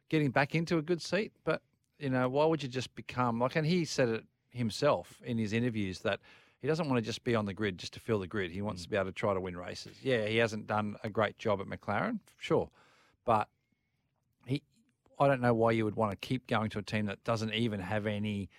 [0.09, 1.61] getting back into a good seat, but
[1.99, 3.55] you know why would you just become like?
[3.55, 6.19] And he said it himself in his interviews that.
[6.61, 8.51] He doesn't want to just be on the grid just to fill the grid.
[8.51, 8.85] He wants mm.
[8.85, 9.97] to be able to try to win races.
[10.01, 12.69] Yeah, he hasn't done a great job at McLaren, sure,
[13.25, 13.47] but
[14.45, 14.63] he.
[15.19, 17.53] I don't know why you would want to keep going to a team that doesn't
[17.53, 18.49] even have any.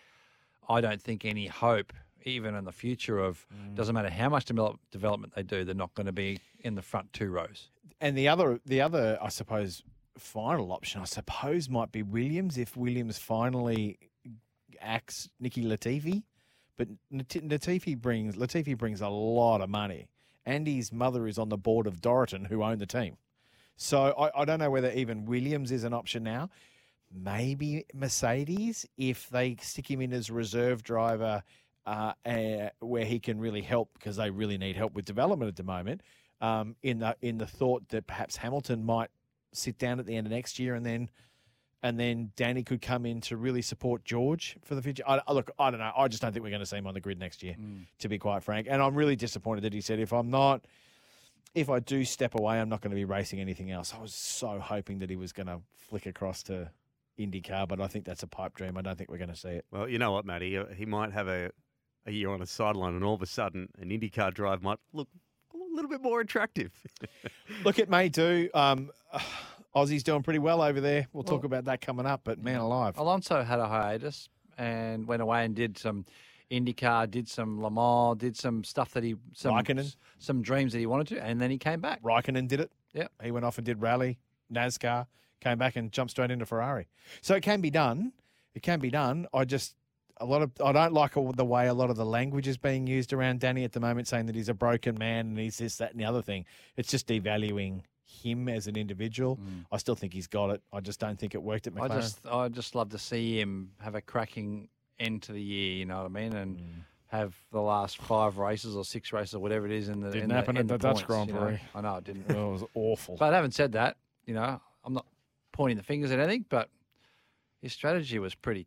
[0.69, 1.93] I don't think any hope,
[2.25, 3.75] even in the future, of mm.
[3.75, 6.83] doesn't matter how much develop, development they do, they're not going to be in the
[6.83, 7.69] front two rows.
[8.01, 9.83] and the other, the other, I suppose,
[10.17, 13.99] final option, I suppose, might be Williams if Williams finally
[14.81, 16.23] acts Nicky Latifi.
[16.81, 20.09] But Latifi brings Latifi brings a lot of money,
[20.47, 23.19] Andy's mother is on the board of Dorilton, who own the team.
[23.77, 26.49] So I, I don't know whether even Williams is an option now.
[27.13, 31.43] Maybe Mercedes if they stick him in as reserve driver,
[31.85, 35.57] uh, uh, where he can really help because they really need help with development at
[35.57, 36.01] the moment.
[36.41, 39.11] Um, in the in the thought that perhaps Hamilton might
[39.53, 41.11] sit down at the end of next year and then
[41.83, 45.03] and then Danny could come in to really support George for the future.
[45.07, 45.93] I, I- look, I don't know.
[45.97, 47.57] I just don't think we're going to see him on the grid next year,
[48.01, 48.67] to be quite frank.
[48.71, 50.65] And I'm really disappointed that he said, if I'm not,
[51.55, 53.93] if I do step away, I'm not going to be racing anything else.
[53.97, 56.71] I was so hoping that he was going to flick across to
[57.19, 58.77] IndyCar, but I think that's a pipe dream.
[58.77, 59.65] I don't think we're going to see it.
[59.71, 60.57] Well, you know what, Matty?
[60.57, 61.51] Uh, He might have a,
[62.07, 65.09] a year on a sideline, and all of a sudden, an IndyCar drive might look
[65.53, 66.71] a little bit more attractive.
[67.65, 68.49] Look, it may do.
[68.55, 68.91] Um,
[69.75, 71.07] Aussie's doing pretty well over there.
[71.13, 72.99] We'll talk about that coming up, but man alive.
[72.99, 74.29] Alonso had a hiatus
[74.59, 76.05] and went away and did some
[76.51, 79.95] IndyCar, did some Le Mans, did some stuff that he some Raikkonen.
[80.19, 82.03] some dreams that he wanted to, and then he came back.
[82.03, 82.73] Raikkonen did it.
[82.93, 84.19] Yeah, He went off and did rally,
[84.53, 85.07] NASCAR,
[85.41, 86.89] came back and jumped straight into Ferrari.
[87.21, 88.13] So it can be done.
[88.55, 89.29] It can be done.
[89.33, 89.77] I just
[90.17, 92.89] a lot of I don't like the way a lot of the language is being
[92.89, 95.77] used around Danny at the moment, saying that he's a broken man and he's this,
[95.77, 96.45] that, and the other thing.
[96.77, 97.83] It's just devaluing
[98.23, 99.39] him as an individual.
[99.71, 100.63] I still think he's got it.
[100.73, 101.91] I just don't think it worked at McLaren.
[101.91, 104.69] I just I just love to see him have a cracking
[104.99, 105.75] end to the year.
[105.77, 106.35] You know what I mean?
[106.35, 106.63] And Mm.
[107.09, 110.23] have the last five races or six races or whatever it is in the Didn't
[110.25, 111.59] in the- happen at in the Dutch points, Grand you know?
[111.75, 112.31] I know it didn't.
[112.31, 113.17] It was awful.
[113.17, 113.97] But having said that,
[114.27, 115.07] you know, I'm not
[115.53, 116.69] pointing the fingers at anything, but
[117.63, 118.67] his strategy was pretty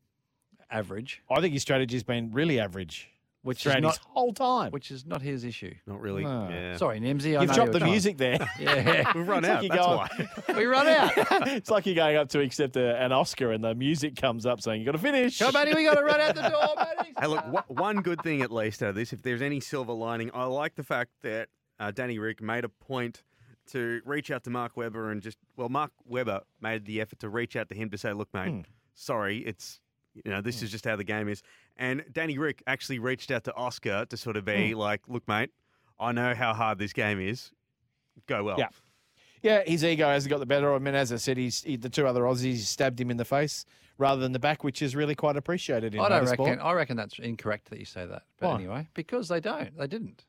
[0.70, 1.22] average.
[1.30, 3.10] I think his strategy's been really average.
[3.44, 4.72] Which throughout is not his whole time.
[4.72, 5.74] Which is not his issue.
[5.86, 6.24] Not really.
[6.24, 6.48] No.
[6.50, 6.78] Yeah.
[6.78, 7.38] Sorry, Nimsy.
[7.38, 8.38] I You've know dropped the trying- music there.
[8.60, 9.64] Yeah, We've run It's like out.
[9.64, 10.54] you're That's going- why.
[10.58, 11.12] we run out.
[11.50, 14.62] it's like you're going up to accept a, an Oscar and the music comes up
[14.62, 15.40] saying you got to finish.
[15.40, 17.14] Come, Matty, we got to run out the door, buddy.
[17.20, 19.92] Hey, look, wha- one good thing at least out of this, if there's any silver
[19.94, 21.50] lining, I like the fact that
[21.82, 23.24] uh, Danny Rick made a point
[23.72, 27.30] to reach out to Mark Webber and just, well, Mark Webber made the effort to
[27.30, 28.60] reach out to him to say, look, mate, Hmm.
[28.94, 29.82] sorry, it's,
[30.14, 31.42] you know, this is just how the game is.
[31.78, 34.78] And Danny Rick actually reached out to Oscar to sort of be Hmm.
[34.78, 35.50] like, look, mate,
[36.00, 37.52] I know how hard this game is.
[38.28, 38.58] Go well.
[38.60, 38.70] Yeah.
[39.42, 40.88] Yeah, his ego hasn't got the better of him.
[40.88, 43.66] And as I said, he's he, the two other Aussies stabbed him in the face
[43.98, 46.46] rather than the back, which is really quite appreciated in I don't motorsport.
[46.48, 46.60] reckon.
[46.62, 48.24] I reckon that's incorrect that you say that.
[48.40, 48.56] But Why?
[48.56, 49.78] anyway, because they don't.
[49.78, 50.26] They didn't.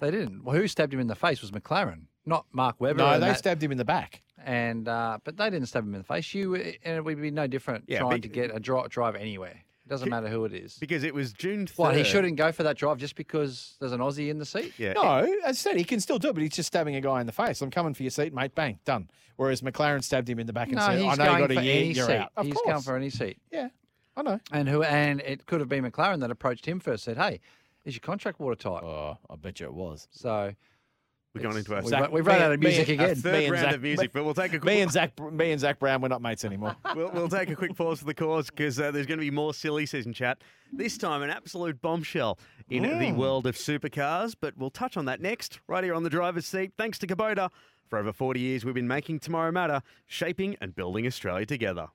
[0.00, 0.44] They didn't.
[0.44, 2.96] Well, who stabbed him in the face was McLaren, not Mark Webber.
[2.98, 4.22] No, they that- stabbed him in the back.
[4.42, 6.32] And uh, but they didn't stab him in the face.
[6.32, 9.14] You and it would be no different Yeah, trying but- to get a dri- drive
[9.16, 9.50] anywhere.
[9.84, 10.78] It doesn't matter who it is.
[10.78, 11.78] Because it was June 3rd.
[11.78, 14.72] What he shouldn't go for that drive just because there's an Aussie in the seat.
[14.78, 14.92] Yeah.
[14.92, 17.20] No, as I said, he can still do it, but he's just stabbing a guy
[17.20, 17.60] in the face.
[17.60, 18.54] I'm coming for your seat, mate.
[18.54, 19.10] Bang, done.
[19.36, 21.62] Whereas McLaren stabbed him in the back and No, said, "I know going you got
[21.62, 22.12] a year, you're seat.
[22.16, 22.66] out." Of he's course.
[22.66, 23.38] going for any seat.
[23.50, 23.68] Yeah,
[24.16, 24.38] I know.
[24.52, 24.82] And who?
[24.84, 27.02] And it could have been McLaren that approached him first.
[27.04, 27.40] Said, "Hey,
[27.84, 30.06] is your contract watertight?" Oh, I bet you it was.
[30.12, 30.54] So
[31.34, 33.14] We're going into our we've, Zach- run- we've run out of music again.
[33.14, 35.60] third round Zach- of music, but we'll take a quick Me and Zach, me and
[35.60, 36.74] Zak Brown, we're not mates anymore.
[36.96, 39.30] we'll, we'll take a quick pause for the cause because uh, there's going to be
[39.30, 40.42] more silly season chat.
[40.72, 42.38] This time, an absolute bombshell
[42.68, 46.10] in the world of supercars, but we'll touch on that next, right here on the
[46.10, 46.72] driver's seat.
[46.76, 47.50] Thanks to Kubota.
[47.88, 51.88] For over 40 years, we've been making tomorrow matter, shaping and building Australia together.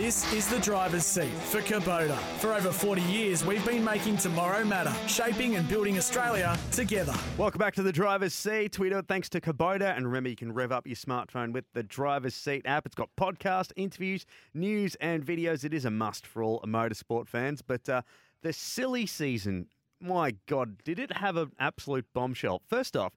[0.00, 2.16] This is the driver's seat for Kubota.
[2.38, 7.12] For over 40 years, we've been making tomorrow matter, shaping and building Australia together.
[7.36, 8.78] Welcome back to the driver's seat.
[8.78, 9.94] We do it thanks to Kubota.
[9.94, 12.86] And remember, you can rev up your smartphone with the driver's seat app.
[12.86, 15.64] It's got podcast, interviews, news, and videos.
[15.64, 17.60] It is a must for all motorsport fans.
[17.60, 18.00] But uh,
[18.40, 19.66] the silly season,
[20.00, 22.62] my God, did it have an absolute bombshell?
[22.66, 23.12] First off,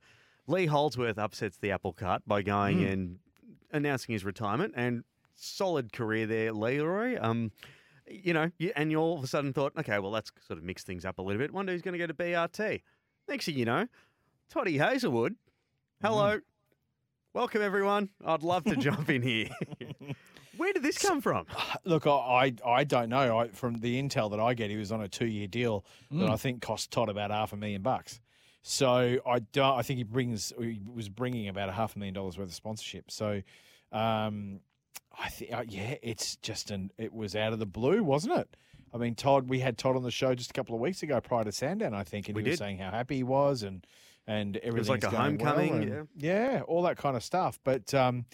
[0.47, 3.19] Lee Holdsworth upsets the apple cart by going and
[3.71, 4.73] announcing his retirement.
[4.75, 7.17] And solid career there, Leroy.
[7.19, 7.51] Um,
[8.07, 10.83] you know, and you all of a sudden thought, okay, well, let's sort of mix
[10.83, 11.53] things up a little bit.
[11.53, 12.81] Wonder who's going to go to BRT.
[13.27, 13.87] Next thing you know,
[14.49, 15.35] Toddy Hazelwood.
[16.01, 16.39] Hello.
[17.33, 18.09] Welcome, everyone.
[18.23, 19.49] I'd love to jump in here.
[20.57, 21.47] Where did this come from?
[21.85, 23.39] Look, I, I don't know.
[23.39, 26.35] I, from the intel that I get, he was on a two-year deal that I
[26.35, 28.19] think cost Todd about half a million bucks.
[28.61, 29.77] So I don't.
[29.77, 30.53] I think he brings.
[30.57, 33.11] He was bringing about a half a million dollars worth of sponsorship.
[33.11, 33.41] So,
[33.91, 34.61] um,
[35.17, 36.91] I think uh, yeah, it's just an.
[36.97, 38.55] It was out of the blue, wasn't it?
[38.93, 39.49] I mean, Todd.
[39.49, 41.93] We had Todd on the show just a couple of weeks ago prior to Sandown,
[41.93, 43.85] I think, and We he was saying how happy he was and
[44.27, 47.59] and everything was like a homecoming, yeah, all that kind of stuff.
[47.63, 48.25] But um,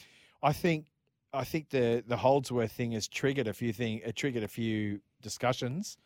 [0.42, 0.86] I think
[1.34, 4.02] I think the the Holdsworth thing has triggered a few thing.
[4.06, 5.98] It triggered a few discussions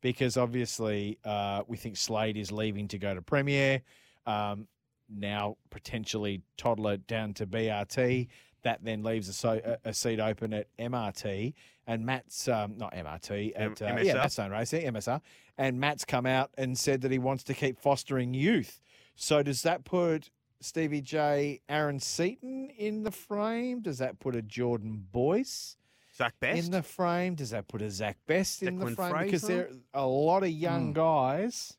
[0.00, 3.82] because obviously uh, we think Slade is leaving to go to Premier.
[4.26, 4.66] Um,
[5.08, 8.28] now potentially toddler down to BRT.
[8.62, 11.52] That then leaves a, so, a, a seat open at MRT,
[11.86, 14.14] and Matt's um, not MRT M- at uh, yeah MSR.
[14.14, 15.20] Matt's Stone Racing MSR,
[15.58, 18.80] and Matt's come out and said that he wants to keep fostering youth.
[19.16, 23.80] So does that put Stevie J, Aaron Seton in the frame?
[23.80, 25.76] Does that put a Jordan Boys?
[26.14, 27.34] Zak Best in the frame?
[27.34, 29.24] Does that put a Zak Best in the Declan frame?
[29.24, 30.92] Because there are a lot of young Hmm.
[30.92, 31.76] guys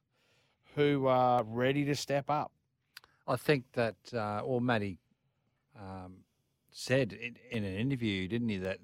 [0.76, 2.52] who are ready to step up.
[3.28, 5.00] I think that, uh, or Matty
[5.80, 6.18] um,
[6.74, 8.80] said in, an interview, didn't he, that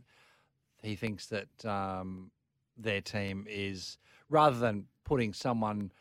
[0.82, 2.32] he thinks that um,
[2.78, 3.98] their team is,
[4.30, 5.92] rather than putting someone,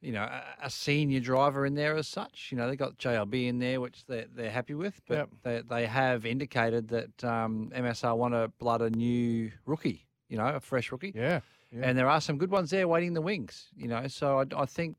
[0.00, 3.48] you know, a, a senior driver in there as such, you know, they got JLB
[3.48, 5.28] in there, which they're, they're happy with, but Yep.
[5.42, 10.46] they, they have indicated that um, MSR want to blood a new rookie, you know,
[10.46, 11.12] a fresh rookie.
[11.14, 11.40] Yeah.
[11.72, 11.82] yeah.
[11.84, 14.06] And there are some good ones there waiting in the wings, you know.
[14.08, 14.96] So I, I think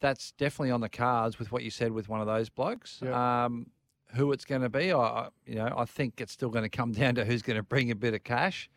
[0.00, 3.00] that's definitely on the cards with what you said with one of those blokes.
[3.02, 3.44] Yeah.
[3.44, 3.66] Um,
[4.14, 6.68] who it's going to be, I, I- you know, I think it's still going to
[6.68, 8.70] come down to who's going to bring a bit of cash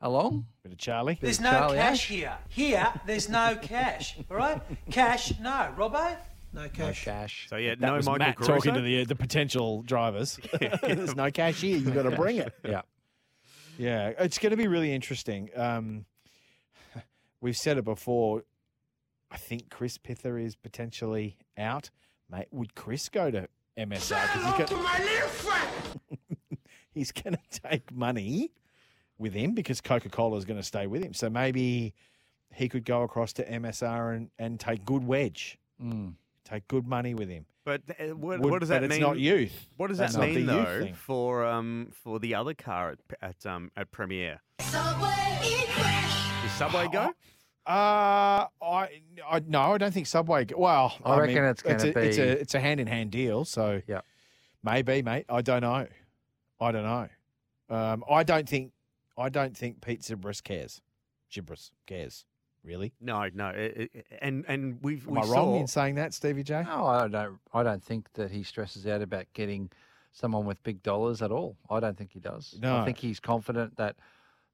[0.00, 0.46] along.
[0.62, 1.14] Bit of Charlie.
[1.14, 2.08] Bit of There's no Charlie cash Ash.
[2.08, 2.38] here.
[2.48, 4.18] Here, there's no cash.
[4.30, 4.60] All right?
[4.90, 5.72] Cash, no.
[5.76, 6.16] Robbo?
[6.52, 7.04] No No cash.
[7.04, 7.46] cash.
[7.50, 8.54] So yeah, that no was Michael Matt Caruso?
[8.54, 10.38] talking to the the potential drivers.
[10.82, 11.76] There's no cash here.
[11.78, 12.52] You got to bring it.
[12.64, 12.82] Yeah.
[13.76, 15.50] Yeah, it's going to be really interesting.
[15.56, 16.04] Um,
[17.40, 18.44] we've said it before.
[19.32, 21.90] I think Chris Pither is potentially out.
[22.30, 24.26] Mate, would Chris go to MSR?
[24.26, 25.98] 'Cause he's got-
[26.94, 28.50] he's going to take money
[29.18, 31.14] with him because Coca Cola is going to stay with him.
[31.14, 31.94] So maybe
[32.52, 36.14] he could go across to MSR and, and take good wedge, Mm.
[36.44, 37.46] take good money with him.
[37.64, 39.00] But uh, what, Would- what does but that it's mean?
[39.00, 39.68] not youth.
[39.76, 43.70] What does That's that mean though for um for the other car at at um
[43.76, 44.40] at Premier?
[44.58, 44.66] Does
[46.58, 47.12] Subway go?
[47.66, 48.88] Uh, I,
[49.26, 50.46] I no, I don't think Subway.
[50.54, 53.44] Well, I reckon mean, it's gonna a, It's a it's a hand in hand deal.
[53.44, 54.00] So yeah,
[54.62, 55.24] maybe, mate.
[55.28, 55.86] I don't know.
[56.60, 57.08] I don't know.
[57.70, 58.72] Um, I don't think
[59.16, 60.82] I don't think Pete Xiberras cares.
[61.32, 62.26] Xiberras cares
[62.64, 62.92] really.
[63.00, 63.48] No, no.
[63.48, 66.64] It, it, and and we've Am we I saw, wrong in saying that, Stevie J?
[66.64, 67.38] No, I don't.
[67.52, 69.70] I don't think that he stresses out about getting
[70.12, 71.56] someone with big dollars at all.
[71.70, 72.56] I don't think he does.
[72.60, 72.78] No.
[72.78, 73.96] I think he's confident that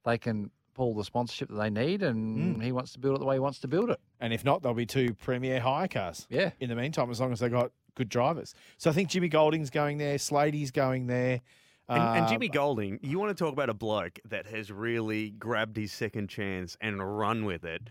[0.04, 2.62] they can pull the sponsorship that they need, and Mm.
[2.62, 4.00] he wants to build it the way he wants to build it.
[4.20, 6.26] And if not, there'll be two Premier hire cars.
[6.30, 6.52] Yeah.
[6.60, 8.54] In the meantime, as long as they got good drivers.
[8.78, 10.16] So I think Jimmy Golding's going there.
[10.16, 11.40] Slady's going there.
[11.88, 15.30] And, and Uh, Jimmy Golding, you want to talk about a bloke that has really
[15.30, 17.82] grabbed his second chance and run with it.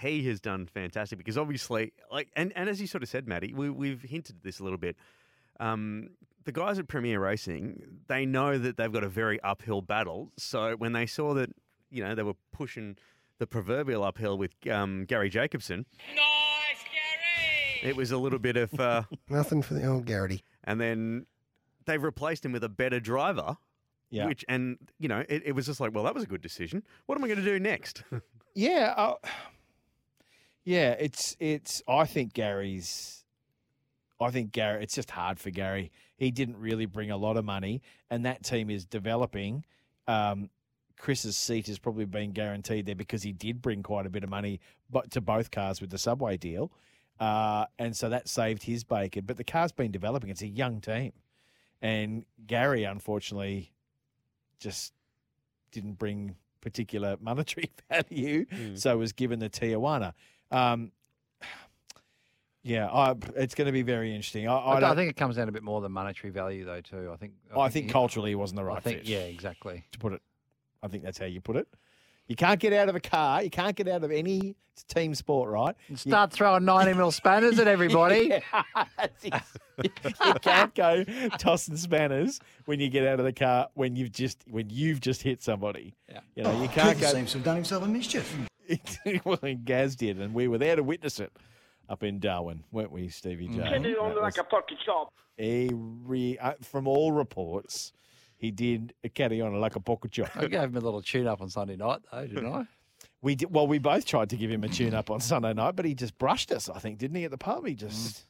[0.00, 3.52] He has done fantastic because obviously, like, and, and as you sort of said, Matty,
[3.52, 4.96] we, we've hinted at this a little bit.
[5.60, 6.08] Um,
[6.44, 10.32] the guys at Premier Racing, they know that they've got a very uphill battle.
[10.38, 11.50] So when they saw that,
[11.92, 12.96] you know, they were pushing
[13.38, 17.90] the proverbial uphill with um, Garry Jacobson, Nice, Garry!
[17.90, 20.44] it was a little bit of uh, Nothing for the old Garrity.
[20.64, 21.26] and then
[21.86, 23.56] they've replaced him with a better driver.
[24.10, 24.26] Yeah.
[24.26, 26.82] Which and you know it, it was just like, well, that was a good decision.
[27.06, 28.02] What am I going to do next?
[28.54, 29.14] Yeah, uh,
[30.64, 30.90] yeah.
[31.00, 31.82] It's it's.
[31.88, 33.24] I think Garry's.
[34.20, 34.82] I think Garry.
[34.82, 35.90] It's just hard for Garry.
[36.18, 39.64] He didn't really bring a lot of money, and that team is developing.
[40.06, 40.50] Um,
[41.02, 44.30] Chris's seat has probably been guaranteed there because he did bring quite a bit of
[44.30, 46.70] money, but to both cars with the subway deal,
[47.18, 49.24] uh, and so that saved his bacon.
[49.26, 50.30] But the car's been developing.
[50.30, 51.12] It's a young team,
[51.82, 53.72] and Garry unfortunately
[54.60, 54.92] just
[55.72, 58.76] didn't bring particular monetary value, Hmm.
[58.76, 60.12] so was given the Tijuana.
[60.52, 60.92] Um,
[62.62, 64.46] yeah, I, it's going to be very interesting.
[64.46, 66.80] I, I, I, think it comes down a bit more than monetary value, though.
[66.80, 67.10] Too.
[67.12, 67.32] I think.
[67.58, 68.98] I think he- culturally he wasn't the right I think.
[68.98, 69.08] fit.
[69.08, 69.84] Yeah, exactly.
[69.90, 70.22] To put it,
[70.82, 71.68] I think that's how you put it.
[72.28, 73.42] You can't get out of a car.
[73.42, 74.54] You can't get out of any
[74.88, 75.76] team sport, right?
[75.88, 78.32] You- Start throwing ninety mil spanners at everybody.
[79.22, 79.40] Yeah,
[79.82, 81.04] you can't go
[81.38, 85.22] tossing spanners when you get out of the car when you've just when you've just
[85.22, 85.94] hit somebody.
[86.08, 86.20] Yeah.
[86.36, 87.06] You know, you can't go.
[87.08, 88.36] seems to have done himself a mischief.
[89.24, 91.32] well, and Gaz did, and we were there to witness it
[91.88, 93.56] up in Darwin, weren't we, Stevie J?
[93.56, 95.12] Get it on like was a pocket shop.
[95.38, 97.92] a re- uh, from all reports,
[98.42, 100.28] he did carry on like a pocket job.
[100.34, 102.66] I gave him a little tune up on Sunday night, though, didn't I?
[103.20, 103.68] We did well.
[103.68, 106.18] We both tried to give him a tune up on Sunday night, but he just
[106.18, 106.68] brushed us.
[106.68, 107.24] I think, didn't he?
[107.24, 108.26] At the pub, he just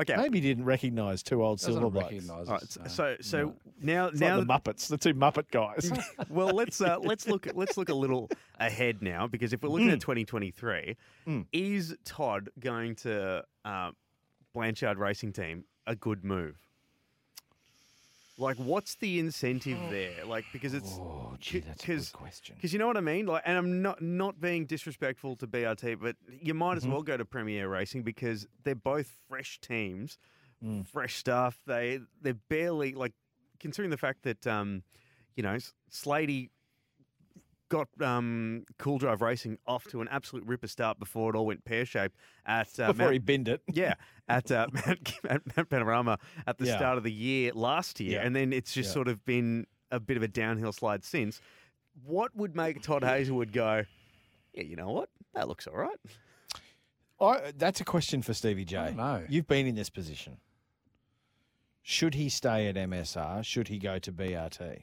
[0.00, 0.16] okay.
[0.16, 2.12] maybe he didn't recognise two old Doesn't silver blokes.
[2.12, 2.88] recognise All right, us, so no.
[2.88, 5.92] so, so now It's now like the Muppets, the two Muppet guys.
[6.28, 8.28] well, let's uh, let's look let's look a little
[8.58, 10.96] ahead now because if we're looking at 2023,
[11.28, 11.46] Mm.
[11.52, 13.90] is Todd going to uh,
[14.54, 16.56] Blanchard Racing Team a good move?
[18.38, 20.24] Like, what's the incentive there?
[20.26, 22.56] Like, because it's Oh, gee, that's a because good question.
[22.56, 23.26] because you know what I mean.
[23.26, 26.90] Like, and I'm not not being disrespectful to BRT, but you might as Mhm.
[26.90, 30.18] well go to Premier Racing because they're both fresh teams,
[30.62, 30.86] Mm.
[30.86, 31.60] fresh stuff.
[31.66, 33.12] They they're barely like
[33.58, 34.82] considering the fact that um,
[35.34, 36.50] you know S- Slady
[37.68, 41.64] got um, Cool Drive Racing off to an absolute ripper start before it all went
[41.64, 43.62] pear shaped at uh, Before Mount- he binned it.
[43.72, 43.94] yeah,
[44.28, 46.76] at uh, Mount, at Mount Panorama at the Yeah.
[46.76, 48.26] start of the year last year, Yeah.
[48.26, 48.94] and then it's just Yeah.
[48.94, 51.40] sort of been a bit of a downhill slide since.
[52.04, 53.84] What would make Todd Hazelwood go?
[54.52, 55.08] Yeah, you know what?
[55.34, 55.96] That looks all right.
[57.20, 58.92] I, that's a question for Stevie J.
[58.94, 59.24] know.
[59.28, 60.36] You've been in this position.
[61.82, 63.44] Should he stay at MSR?
[63.44, 64.82] Should he go to BRT?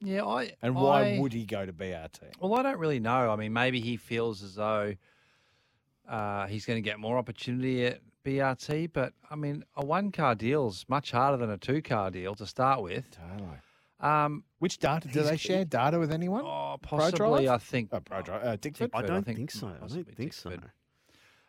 [0.00, 0.52] Yeah, I.
[0.62, 2.20] And why I- would he go to BRT?
[2.40, 3.30] Well, I don't really know.
[3.30, 4.94] I mean, maybe he feels as though
[6.08, 10.34] uh, he's going to get more opportunity at BRT, but I mean, a one car
[10.34, 13.04] deal is much harder than a two car deal to start with.
[13.10, 13.58] Totally.
[13.98, 16.42] Um, Which data do they share data with anyone?
[16.44, 17.44] Oh, Pro possibly.
[17.46, 17.48] Drive?
[17.48, 17.88] I think.
[17.92, 18.44] Oh, Pro Drive.
[18.44, 18.90] Uh, Tickford?
[18.92, 19.68] I don't think think, so.
[19.68, 20.50] I don't think so.
[20.50, 20.70] Tickford.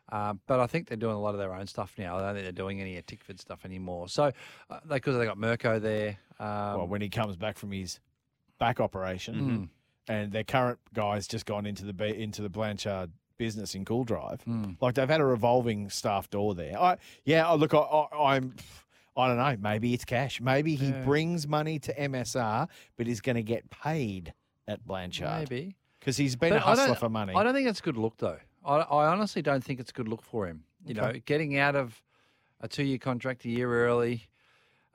[0.10, 2.18] Uh, but I think they're doing a lot of their own stuff now.
[2.18, 4.08] I don't think they're doing any of Tickford stuff anymore.
[4.08, 4.32] So,
[4.70, 6.18] uh, because they got Mirko there.
[6.39, 8.00] Um, well, when he comes back from his
[8.60, 9.70] back operation, Mm.
[10.14, 14.43] and their current guy's just gone into the into the Blanchard business in Cool Drive.
[14.45, 14.78] Mm.
[14.82, 16.80] Like they've had a revolving staff door there.
[16.80, 18.55] I yeah, oh, look, I, I, I'm.
[19.16, 19.58] I don't know.
[19.60, 20.39] Maybe it's cash.
[20.39, 21.03] Maybe he Yeah.
[21.03, 24.32] brings money to MSR, but he's going to get paid
[24.68, 25.49] at Blanchard.
[25.49, 25.76] Maybe.
[25.99, 27.34] because he's been But a hustler for money.
[27.36, 28.38] I don't think it's a good look, though.
[28.64, 30.66] I, I honestly don't think it's a good look for him.
[30.86, 31.99] You know, getting out of
[32.62, 34.28] a two-year contract a year early.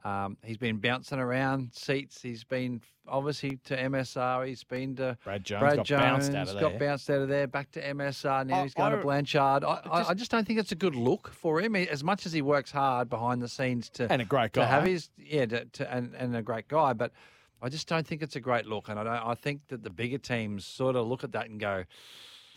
[0.05, 2.21] Um, he's been bouncing around seats.
[2.23, 4.47] He's been obviously to MSR.
[4.47, 6.79] He's been to Brad Jones Brad got Jones, bounced out of got there.
[6.79, 8.45] bounced out of there, back to MSR.
[8.47, 9.65] Now I- he's going I- to Blanchard.
[9.65, 11.77] I, I, just- I just don't think it's a good look for him.
[11.77, 14.85] As much as he works hard behind the scenes to And a great to have
[14.85, 14.91] guy.
[14.91, 17.13] his yeah, to, to, and and a great guy, but
[17.61, 18.89] I just don't think it's a great look.
[18.89, 21.61] And I don't, I think that the bigger teams sort of look at that and
[21.61, 21.85] go,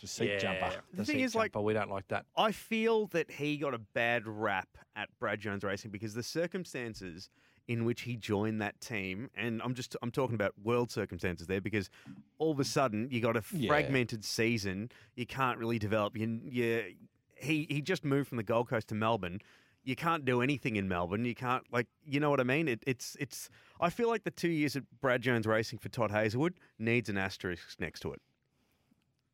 [0.00, 0.70] The seat yeah, jumper.
[0.92, 2.26] The, The thing is, like- jumper, we don't like that.
[2.36, 7.28] I feel that he got a bad rap at Brad Jones Racing because the circumstances
[7.68, 11.60] in which he joined that team, and I'm just I'm talking about world circumstances there
[11.60, 11.90] because
[12.38, 13.68] all of a sudden you got a Yeah.
[13.68, 16.16] fragmented season, you can't really develop.
[16.16, 16.94] You, you
[17.36, 19.40] he he just moved from the Gold Coast to Melbourne.
[19.82, 21.24] You can't do anything in Melbourne.
[21.24, 22.68] You can't like you know what I mean.
[22.68, 23.48] It, it's it's.
[23.80, 27.18] I feel like the two years at Brad Jones Racing for Todd Hazelwood needs an
[27.18, 28.20] asterisk next to it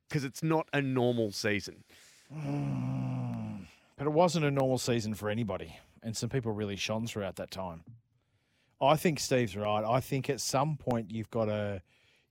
[0.08, 1.84] because it's not a normal season.
[3.98, 7.52] But it wasn't a normal season for anybody, and some people really shone throughout that
[7.52, 7.84] time.
[8.80, 9.84] I think Steve's right.
[9.84, 11.82] I think at some point you've got to,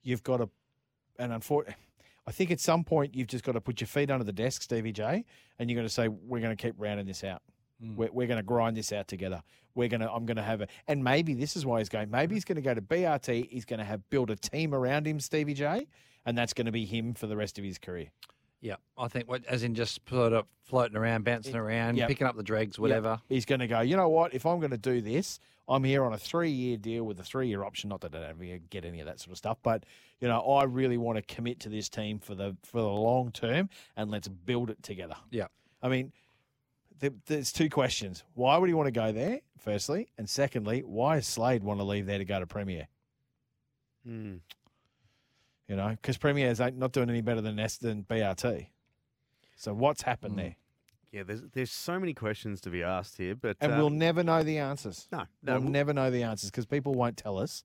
[0.04, 0.50] you've got to,
[1.18, 1.82] and unfortunately,
[2.28, 4.64] I think at some point you've just got to put your feet under the desk,
[4.64, 5.24] Stevie J,
[5.60, 7.42] and you're going to say we're going to keep rounding this out.
[7.82, 7.96] Hmm.
[7.96, 9.42] We're, we're going to grind this out together.
[9.74, 10.12] We're going to.
[10.12, 12.12] I'm going to have a, and maybe this is why he's going.
[12.12, 13.50] Maybe he's going to go to BRT.
[13.50, 15.88] He's going to have build a team around him, Stevie J,
[16.26, 18.08] and that's going to be him for the rest of his career.
[18.62, 22.08] Yeah, I think what, as in just sort of floating around, bouncing around, Yep.
[22.10, 22.82] picking up the dregs, Yep.
[22.82, 23.20] whatever.
[23.28, 24.36] He's going to go, you know what?
[24.36, 27.24] If I'm going to do this, I'm here on a three year deal with a
[27.24, 27.90] three year option.
[27.90, 29.84] Not that I don't ever get any of that sort of stuff, but,
[30.20, 33.32] you know, I really want to commit to this team for the for the long
[33.32, 33.68] term
[33.98, 35.16] and let's build it together.
[35.32, 35.48] Yeah.
[35.82, 36.12] I mean,
[37.00, 38.24] there, there's two questions.
[38.36, 40.10] Why would he want to go there, firstly?
[40.20, 42.88] And secondly, why does Slade want to leave there to go to Premier?
[44.06, 44.36] Hmm.
[45.72, 48.68] You know, because Premier's ain't not doing any better than S than BRT.
[49.56, 50.58] So what's happened there?
[51.14, 54.22] Yeah, there's there's so many questions to be asked here, but And uh, we'll never
[54.22, 55.08] know the answers.
[55.14, 57.64] No, no, we'll we'll- never know the answers because people won't tell us.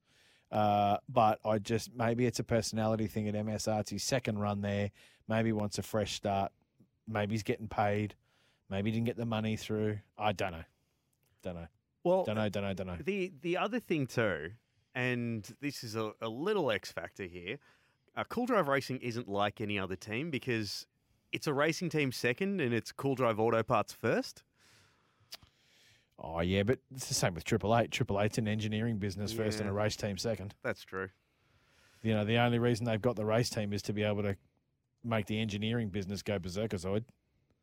[0.52, 3.80] Uh, but I just maybe it's a personality thing at MSR.
[3.80, 4.92] It's his second run there.
[5.26, 6.52] Maybe he wants a fresh start.
[7.08, 8.14] Maybe he's getting paid.
[8.70, 9.98] Maybe he didn't get the money through.
[10.16, 10.64] I don't know.
[11.42, 11.66] Don't know.
[12.04, 12.48] Well, Don't know.
[12.48, 12.72] Don't know.
[12.72, 12.98] Don't know.
[13.04, 14.52] The the other thing too,
[14.94, 17.58] and this is a, a little X factor here.
[18.16, 20.86] Uh, cool Drive Racing isn't like any other team because
[21.32, 24.42] it's a racing team second and it's Cool Drive Auto Parts first.
[26.18, 27.90] Oh yeah, but it's the same with Triple Eight.
[27.90, 30.54] Triple Eight's an engineering business first and a race team second.
[30.62, 31.10] That's true.
[32.02, 34.36] You know, the only reason they've got the race team is to be able to
[35.04, 37.04] make the engineering business go berserkerzoid.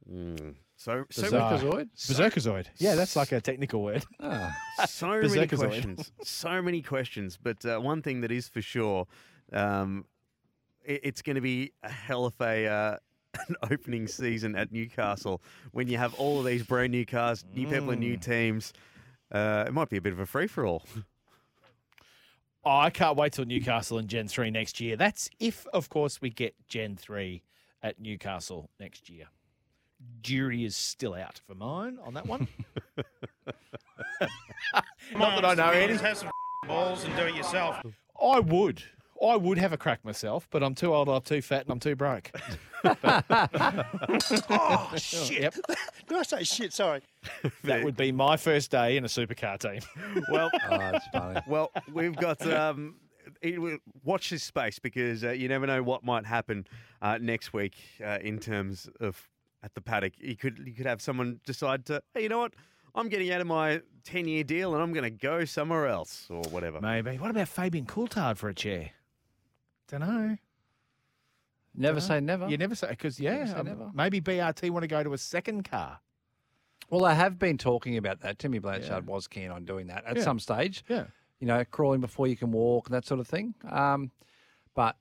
[0.06, 0.46] So
[0.76, 1.58] so Bizarre.
[1.58, 1.90] Berserkerzoid?
[1.96, 2.66] Berserkerzoid.
[2.78, 4.04] Yeah, that's like a technical word.
[4.20, 4.56] Ah.
[4.88, 6.12] so many questions.
[6.24, 7.40] So many questions.
[7.42, 9.08] But uh, one thing that is for sure,
[9.52, 10.12] um, it,
[10.86, 12.98] it's going to be a hell of a uh,
[13.48, 17.68] an opening season at Newcastle when you have all of these brand new cars, new
[17.68, 18.74] people, and new teams.
[19.32, 20.84] Uh, it might be a bit of a free for all.
[22.66, 24.96] Oh, I can't wait till Newcastle and Gen 3 next year.
[24.96, 27.44] That's if, of course, we get Gen 3
[27.82, 29.26] at Newcastle next year.
[30.22, 32.48] Jury is still out for mine on that one.
[35.14, 35.98] Not that I know any.
[36.68, 37.82] balls and do it yourself.
[38.22, 38.82] I would.
[39.24, 41.80] I would have a crack myself, but I'm too old, I'm too fat, and I'm
[41.80, 42.32] too broke.
[42.84, 45.42] oh, shit.
[45.42, 45.56] Yep.
[46.08, 46.74] Did I say shit?
[46.74, 47.02] Sorry.
[47.64, 49.82] That would be my first day in a supercar team.
[50.30, 51.42] Well, Oh, that's funny.
[51.48, 52.46] well, we've got.
[52.52, 52.96] Um,
[53.42, 56.68] it- watch this space because uh, you never know what might happen
[57.02, 59.30] uh, next week uh, in terms of
[59.64, 60.14] at the paddock.
[60.20, 62.54] You could you could have someone decide to, hey, you know what?
[62.96, 66.28] I'm getting out of my 10 year deal and I'm going to go somewhere else
[66.30, 66.80] or whatever.
[66.82, 67.18] Maybe.
[67.18, 68.92] What about Fabian Coulthard for a chair?
[70.00, 70.38] Don't know.
[71.76, 72.50] Never say never.
[72.50, 73.92] You never say because yeah, Never say um, never.
[73.94, 76.00] maybe BRT want to go to a second car.
[76.90, 78.40] Well, I have been talking about that.
[78.40, 80.24] Timmy Blanchard was keen on doing that at Yeah.
[80.24, 80.84] some stage.
[80.88, 81.06] Yeah.
[81.40, 83.54] You know, crawling before you can walk and that sort of thing.
[83.70, 84.10] Um,
[84.74, 84.96] but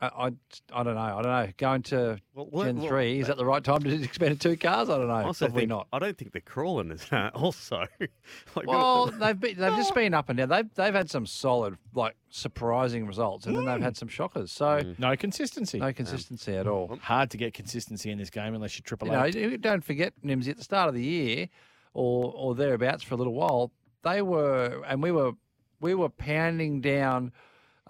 [0.00, 0.26] I, I,
[0.72, 1.00] I don't know.
[1.00, 1.52] I don't know.
[1.56, 4.56] Going to well, Gen well, 3, is that the right time to expand to two
[4.56, 4.88] cars?
[4.88, 5.14] I don't know.
[5.14, 5.88] I also Probably think, not.
[5.92, 7.84] I don't think they're crawling is that also.
[8.54, 10.48] like, Well, they've been, they've just been up and down.
[10.48, 13.82] They've they've had some solid, like surprising results, and then they've mm.
[13.82, 14.52] had some shockers.
[14.52, 14.98] So mm.
[14.98, 15.78] No consistency.
[15.78, 16.98] no consistency at all.
[17.02, 20.48] Hard to get consistency in this game unless you triple You know, don't forget Nimsy
[20.48, 21.48] at the start of the year,
[21.92, 23.72] or or thereabouts for a little while.
[24.02, 25.32] They were, and we were,
[25.80, 27.32] we were pounding down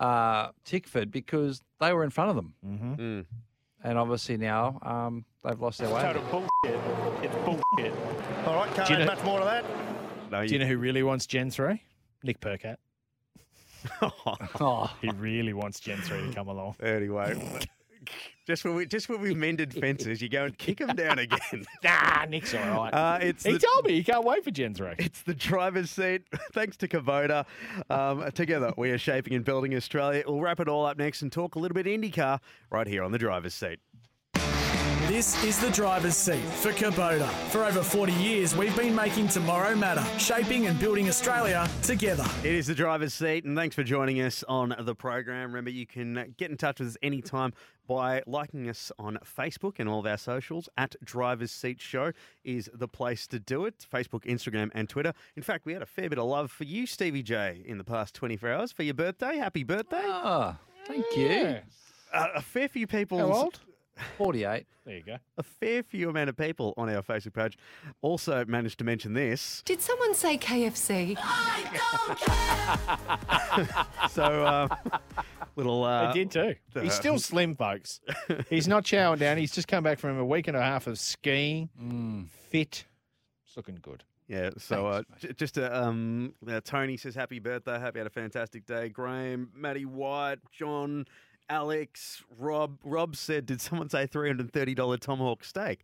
[0.01, 2.55] uh, Tickford because they were in front of them.
[2.67, 3.21] Mm-hmm.
[3.89, 6.03] And obviously now um, they've lost their way.
[6.03, 6.81] Total bullshit.
[7.23, 7.93] It's bullshit.
[8.47, 9.65] All right, can't Do have know- much more of that.
[10.31, 11.81] No, Do you know who really wants Gen 3?
[12.23, 12.77] Nick Percat.
[14.61, 16.77] Oh, He really wants Gen 3 to come along.
[16.83, 17.35] Anyway,
[18.47, 21.39] just when we just when we've mended fences, you go and kick them down again.
[21.85, 22.95] nah, Nick's all right.
[22.95, 24.95] Uh, it's he the- told me he can't wait for Jen's 3.
[24.99, 26.23] It's the driver's seat.
[26.53, 27.45] Thanks to Kubota.
[27.91, 30.23] Um, together, we are shaping and building Australia.
[30.27, 32.41] We'll wrap it all up next and talk a little bit IndyCar
[32.71, 33.81] right here on the driver's seat.
[35.09, 37.27] This is the driver's seat for Kubota.
[37.49, 42.27] For over 40 years, we've been making tomorrow matter, shaping and building Australia together.
[42.45, 45.49] It is the driver's seat, and thanks for joining us on the program.
[45.49, 47.55] Remember, you can get in touch with us anytime
[47.87, 50.69] by liking us on Facebook and all of our socials.
[50.77, 52.13] At Driver's Seat Show
[52.45, 53.87] is the place to do it.
[53.91, 55.15] Facebook, Instagram, and Twitter.
[55.37, 57.85] In fact, we had a fair bit of love for you, Stevie J, in the
[57.85, 59.39] past 24 hours for your birthday.
[59.39, 60.05] Happy birthday!
[60.05, 61.61] Ah, thank you.
[62.13, 63.17] Uh, a fair few people.
[63.17, 63.61] How old?
[64.17, 64.67] 48.
[64.85, 65.17] There you go.
[65.37, 67.59] A fair few amount of people on our Facebook page
[68.01, 69.63] also managed to mention this.
[69.65, 71.17] Did someone say KFC?
[74.11, 74.69] So, uh,
[75.57, 75.85] little.
[75.85, 76.55] Uh, I did too.
[76.77, 78.01] uh, He's still slim, folks.
[78.51, 79.37] He's not chowing down.
[79.39, 81.69] He's just come back from a week and a half of skiing.
[82.51, 82.85] Fit.
[83.47, 84.05] It's looking good.
[84.29, 88.07] Yeah, so uh, j- just uh, um, uh, Tony says happy birthday, hope you had
[88.07, 88.91] a fantastic day.
[88.91, 91.07] Graham, Matty White, John,
[91.51, 92.79] Alex, Rob.
[92.85, 95.81] Rob said, did someone say three hundred thirty dollar tomahawk steak?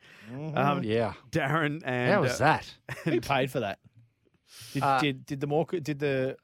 [0.55, 1.15] Um, Yeah.
[1.31, 2.75] Darren and How was uh, that?
[3.05, 3.79] Who paid for that?
[4.73, 6.37] Did, Uh, did, did the more did the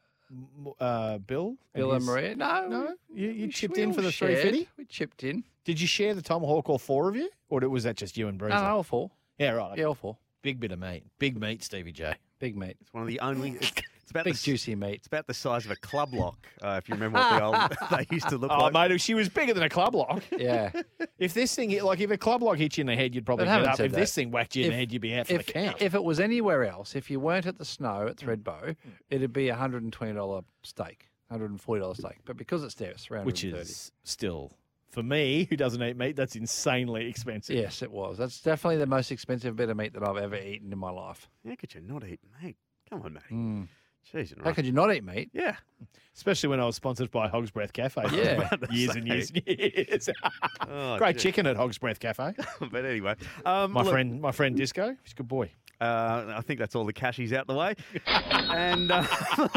[0.81, 2.35] uh, Bill Bill and his- Maria?
[2.37, 2.67] No.
[2.69, 4.41] No, you, you We- chipped we in for the shared.
[4.41, 4.69] three fifty.
[4.79, 5.45] We chipped in.
[5.65, 8.41] Did you share the tomahawk all four of you, or was that just you and
[8.41, 8.49] Breezer?
[8.51, 9.11] No, no, all four.
[9.39, 9.77] Yeah, right.
[9.79, 10.17] Yeah, all four.
[10.43, 11.03] Big bit of meat.
[11.19, 12.15] Big meat, Stevie J.
[12.39, 12.77] Big meat.
[12.81, 13.59] It's one of the only.
[14.11, 14.95] It's, it's about Big the, juicy meat.
[14.95, 16.49] It's about the size of a club lock.
[16.61, 17.57] Uh, if you remember what the old
[18.09, 18.91] they used to look Oh, like.
[18.91, 20.23] mate, she was bigger than a club lock.
[20.39, 20.73] Yeah.
[21.19, 23.25] if this thing, hit- like, if a club lock hit you in the head, you'd
[23.27, 23.77] probably But get having up.
[23.77, 25.35] said If this that, thing whacked you in if- the head, you'd be out for
[25.35, 25.77] if, the count.
[25.81, 28.75] if it was anywhere else, if you weren't at the snow at Thredbo,
[29.11, 32.19] it'd be a hundred and twenty dollar steak, hundred and forty dollar steak.
[32.25, 33.71] But because it's there, it's around Which 130.
[33.71, 34.53] is still,
[34.91, 37.55] for me, who doesn't eat meat, that's insanely expensive.
[37.57, 38.19] yes, it was.
[38.19, 41.29] That's definitely the most expensive bit of meat that I've ever eaten in my life.
[41.47, 42.57] How could you not eat meat?
[42.89, 43.69] Come on, Matty.
[44.13, 45.31] Jeez, How could you not eat meat?
[45.33, 45.57] Yeah.
[46.17, 48.03] Especially when I was sponsored by Hog's Breath Cafe.
[48.13, 48.51] Yeah.
[48.71, 50.09] years and years and years.
[50.69, 51.23] Oh, Great gee.
[51.23, 52.35] chicken at Hog's Breath Cafe.
[52.71, 53.15] but anyway,
[53.47, 55.51] um, My look, friend, my friend Disco, he's a good boy.
[55.81, 57.75] Uh, I think that's all the cashies out the way,
[58.07, 59.03] and uh,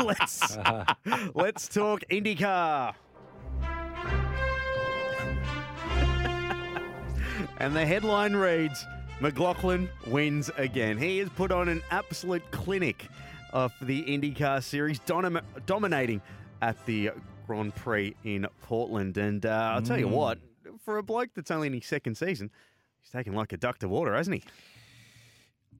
[0.05, 0.57] let's
[1.35, 2.93] let's talk IndyCar.
[7.57, 8.85] and the headline reads:
[9.19, 10.97] McLaughlin wins again.
[10.97, 13.09] He has put on an absolute clinic
[13.53, 14.99] of the IndyCar series,
[15.65, 16.21] dominating
[16.61, 17.11] at the
[17.47, 19.17] Grand Prix in Portland.
[19.17, 20.11] And uh, I'll tell you Mm.
[20.11, 20.39] what,
[20.83, 22.51] for a bloke that's only in his second season,
[23.01, 24.43] he's taken like a duck to water, hasn't he?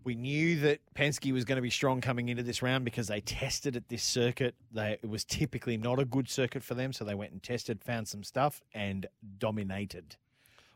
[0.05, 3.21] We knew that Penske was going to be strong coming into this round because they
[3.21, 4.53] tested at this circuit.
[4.74, 7.82] They, it was typically not a good circuit for them, so they went and tested,
[7.82, 9.05] found some stuff, and
[9.38, 10.17] dominated.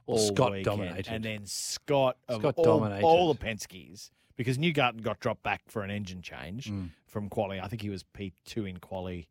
[0.05, 0.63] All Scott weekend.
[0.77, 1.07] dominated.
[1.13, 3.03] and then Scott, of Scott all, dominated.
[3.05, 6.91] all the Penske's because Newgarden got dropped back for an engine change Mm.
[7.07, 7.59] from quali.
[7.59, 9.27] I think he was P two in quali,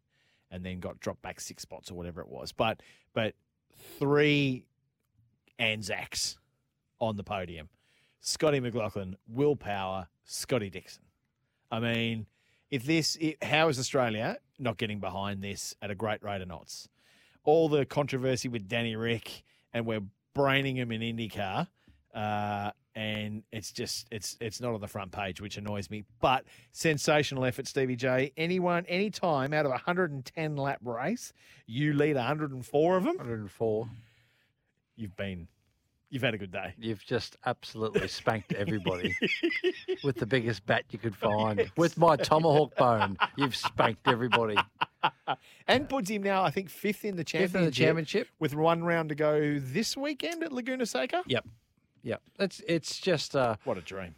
[0.51, 2.53] and then got dropped back six spots or whatever it was.
[2.53, 2.83] But
[3.15, 3.35] but
[3.99, 4.67] three
[5.59, 6.39] Anzacs
[7.01, 7.69] on the podium.
[8.21, 11.05] Scotty McLaughlin, Will Power, Scotty Dixon.
[11.71, 12.27] I mean,
[12.71, 16.49] if this, i how is Australia not getting behind this at a great rate of
[16.49, 16.89] knots?
[17.45, 20.03] All the controversy with Danny Rick, and we're
[20.35, 21.69] braining him in IndyCar,
[22.15, 26.05] uh, and it's just it's it's not on the front page, which annoys me.
[26.21, 28.33] But sensational effort, Stevie J.
[28.39, 31.33] Anyone, anytime out of a 110 lap race,
[31.67, 33.17] you lead 104 of them.
[33.19, 33.89] 104.
[34.97, 35.47] You've been,
[36.09, 36.73] you've had a good day.
[36.79, 39.15] You've just absolutely spanked everybody
[40.03, 41.71] with the biggest bat you could find.
[41.77, 44.57] With my tomahawk bone, you've spanked everybody.
[45.69, 47.53] And puts him now, I think, fifth in the championship.
[47.53, 48.29] Fifth in the championship.
[48.41, 51.23] With one round to go this weekend at Laguna Seca.
[51.27, 51.47] Yep.
[52.07, 52.23] Yep.
[52.39, 54.15] It's it's just uh, what a dream.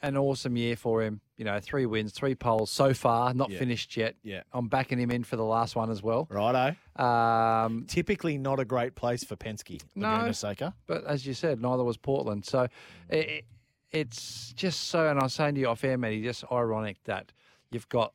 [0.00, 1.20] an awesome year for him.
[1.36, 3.58] You know, three wins, three poles so far, not Yeah.
[3.58, 4.14] finished yet.
[4.22, 4.42] Yeah.
[4.52, 6.28] I'm backing him in for the last one as well.
[6.30, 6.76] Righto.
[7.04, 10.32] Um, Typically not a great place for Penske, Laguna No.
[10.32, 10.72] Seca.
[10.86, 12.44] But as you said, neither was Portland.
[12.46, 12.68] So
[13.08, 13.44] it,
[13.90, 17.32] it's just so, and I was saying to you off air, Matty, just ironic that
[17.72, 18.12] you've got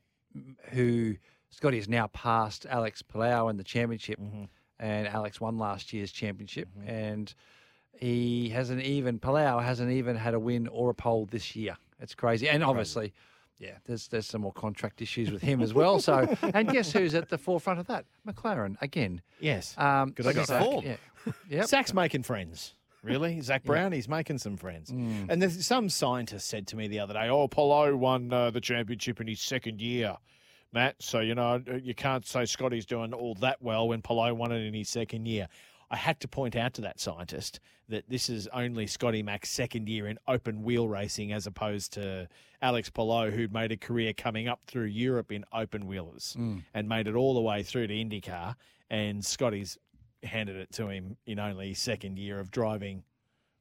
[0.70, 1.18] who
[1.50, 4.20] Scotty is now past Alex Palou in the championship,
[4.80, 7.34] and Alex won last year's championship, and
[8.00, 11.78] he hasn't even Palou hasn't even had a win or a pole this year.
[12.00, 13.14] It's crazy, and obviously.
[13.60, 16.00] Yeah, there's there's some more contract issues with him as well.
[16.00, 18.06] So, and guess who's at the forefront of that?
[18.28, 19.20] McLaren again.
[19.40, 19.74] Yes.
[19.80, 20.86] Um, Because they got so- form.
[20.86, 20.98] Yeah.
[21.50, 21.66] Yep.
[21.66, 22.76] Zak's making friends.
[23.04, 23.42] Really?
[23.42, 24.92] Zak Brown, he's making some friends.
[24.92, 25.28] Mm.
[25.30, 28.62] And there's, some scientist said to me the other day, oh, Palou won uh, the
[28.62, 30.18] championship in his second year,
[30.74, 30.96] Matt.
[31.00, 34.60] So, you know, you can't say Scotty's doing all that well when Palou won it
[34.60, 35.48] in his second year.
[35.90, 37.60] I had to point out to that scientist
[37.90, 42.28] that this is only Scotty Mac's second year in open wheel racing as opposed to
[42.62, 46.64] Alex Palou, who'd made a career coming up through Europe in open wheelers Mm.
[46.74, 48.56] and made it all the way through to IndyCar.
[48.90, 49.78] And Scotty's
[50.24, 53.04] handed it to him in only second year of driving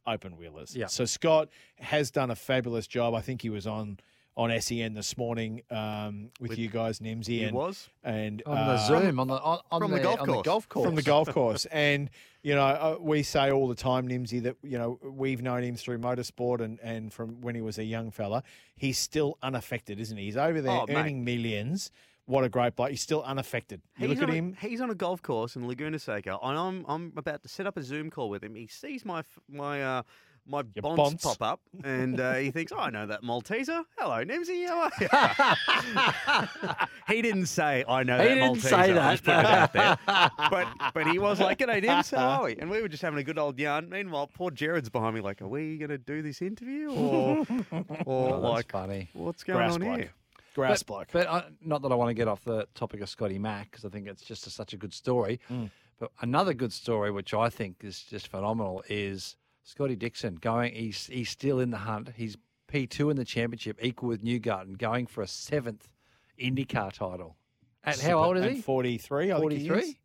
[0.07, 0.74] open wheelers.
[0.74, 0.87] Yeah.
[0.87, 1.49] So Scott
[1.79, 3.14] has done a fabulous job.
[3.14, 3.99] I think he was on
[4.37, 7.26] on SEN this morning um, with, With- you guys, Nimsy.
[7.28, 7.89] He and, was?
[8.05, 10.45] and On the uh, Zoom, on the on, on from the golf on the course.
[10.45, 10.87] golf course.
[10.87, 11.66] from the golf course.
[11.72, 12.11] And,
[12.43, 15.74] you know, uh, we say all the time, Nimsy, that, you know, we've known him
[15.74, 18.43] through motorsport and, and from when he was a young fella.
[18.76, 20.24] He's still unaffected, isn't he?
[20.26, 20.97] He's over there Oh, mate.
[20.97, 21.91] earning millions.
[22.26, 22.91] What a great bloke.
[22.91, 23.80] He's still unaffected.
[23.99, 24.57] You He's look at a- him.
[24.61, 27.76] he's on a golf course in Laguna Seca, and I'm I'm about to set up
[27.76, 28.55] a Zoom call with him.
[28.57, 30.03] He sees my my uh,
[30.49, 31.22] my bonds, bonds.
[31.24, 33.84] pop up, and uh, he thinks, "Oh, I know that Malteser.
[33.99, 34.66] Hello, Nimsy.
[34.66, 39.24] How are you?" he didn't say, "I know He that didn't Malteser." say I'll just
[39.24, 39.99] put it out there.
[40.07, 40.32] that.
[40.51, 42.14] but but he was like, "G'day, Nims.
[42.16, 43.88] How are we?" And we were just having a good old yarn.
[43.88, 47.47] Meanwhile, poor Jared's behind me, like, "Are we going to do this interview, or
[48.05, 49.09] or Oh, like funny.
[49.12, 49.99] what's going Grass on bloke.
[49.99, 50.11] here?"
[50.55, 51.09] Grass but, bloke.
[51.12, 53.84] But uh, not that I want to get off the topic of Scotty Mack because
[53.84, 55.38] I think it's just a, such a good story.
[55.51, 55.70] Mm.
[55.99, 59.36] But another good story, which I think is just phenomenal, is
[59.67, 60.73] Scotty Dixon going.
[60.75, 62.11] He's he's still in the hunt.
[62.17, 62.37] He's
[62.69, 65.89] P two in the championship, equal with Newgarden, going for a seventh
[66.41, 67.37] IndyCar title.
[67.85, 68.61] At how old is At he?
[68.62, 69.67] 43, I think he is.
[69.69, 69.99] 43?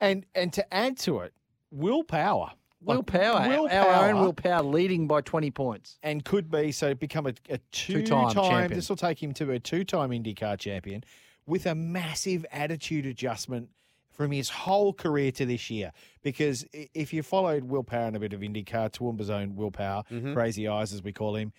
[0.00, 1.32] And and to add to it,
[1.70, 2.50] Will Power.
[2.82, 5.98] Will Like, Power, our Will Power own Will Power, leading by twenty points.
[6.02, 8.50] and could be so become a, a Two-time two-time.
[8.50, 8.72] champion.
[8.78, 11.02] This will take him to a two-time IndyCar champion
[11.46, 13.70] with a massive attitude adjustment
[14.16, 15.92] from his whole career to this year.
[16.22, 20.02] Because if you followed Will Power and a bit of IndyCar, Toowoomba's own Will Power,
[20.10, 20.34] Mhm.
[20.34, 21.52] Crazy Eyes as we call him,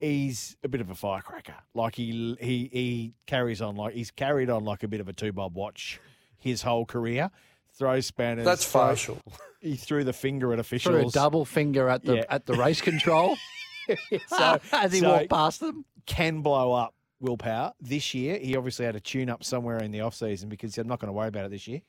[0.00, 1.54] he's a bit of a firecracker.
[1.74, 5.12] Like he he he carries on like he's carried on like a bit of a
[5.12, 6.00] two bob watch
[6.38, 7.30] his whole career.
[7.74, 8.44] Throws spanners.
[8.44, 9.18] That's facial.
[9.62, 12.24] He threw the finger at Threw a double finger at the Yeah.
[12.28, 13.36] at the race control
[14.26, 15.84] so, as he so walked past them.
[16.04, 18.38] can blow up Will Power this year.
[18.38, 21.08] He obviously had a tune up somewhere in the off season because I'm not going
[21.08, 21.80] to worry about it this year.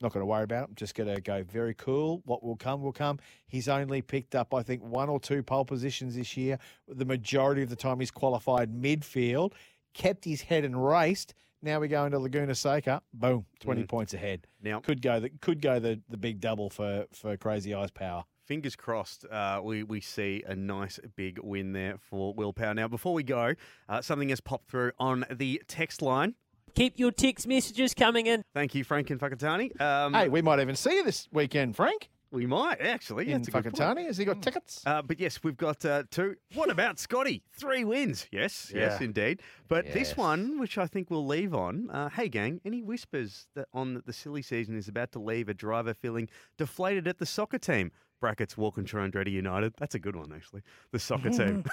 [0.00, 0.68] Not going to worry about it.
[0.70, 2.22] I'm just going to go very cool.
[2.24, 3.18] What will come will come.
[3.46, 6.58] He's only picked up, I think, one or two pole positions this year.
[6.88, 9.52] The majority of the time he's qualified midfield,
[9.92, 11.34] kept his head and raced.
[11.62, 13.02] Now we go into Laguna Seca.
[13.12, 13.88] Boom, 20 Mm.
[13.88, 14.46] points ahead.
[14.62, 18.24] Now, Could go the could go the, the big double for, for Crazy Eyes Power.
[18.50, 22.74] Fingers crossed, uh, we, we see a nice big win there for Will Power.
[22.74, 23.54] Now, before we go,
[23.88, 26.34] uh, something has popped through on the text line.
[26.74, 28.42] Keep your text messages coming in.
[28.52, 29.80] Thank you, Frank and Whakatane.
[29.80, 32.08] Um, Hey, we might even see you this weekend, Frank.
[32.32, 33.30] we might, actually.
[33.30, 33.76] In That's a good point.
[33.76, 34.06] Whakatane.
[34.06, 34.82] Has he got tickets?
[34.84, 36.34] Uh, but yes, we've got uh, two.
[36.54, 37.44] What about Scotty?
[37.52, 38.26] Three wins.
[38.32, 39.42] Yes, yes, indeed.
[39.68, 39.94] But Yes.
[39.94, 41.88] this one, which I think we'll leave on.
[41.88, 45.48] Uh, hey, gang, any whispers that on that the silly season is about to leave
[45.48, 46.28] a driver feeling
[46.58, 47.92] deflated at the soccer team?
[48.20, 49.74] Brackets Walkinshaw Andretti United.
[49.78, 50.62] That's a good one, actually.
[50.92, 51.64] The soccer team.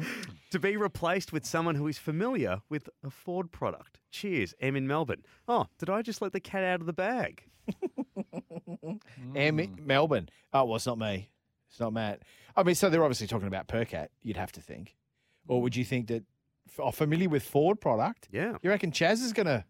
[0.50, 4.00] to be replaced with someone who is familiar with a Ford product.
[4.10, 5.24] Cheers, M in Melbourne.
[5.48, 7.44] Oh, did I just let the cat out of the bag?
[9.34, 10.28] M Melbourne.
[10.52, 11.30] Oh, well, it's not me.
[11.68, 12.22] It's not Matt.
[12.56, 14.96] I mean, so they're obviously talking about Percat, you'd have to think.
[15.46, 16.24] Or would you think that
[16.78, 18.28] are oh, familiar with Ford product.
[18.30, 18.56] Yeah.
[18.62, 19.64] You reckon Chaz is going to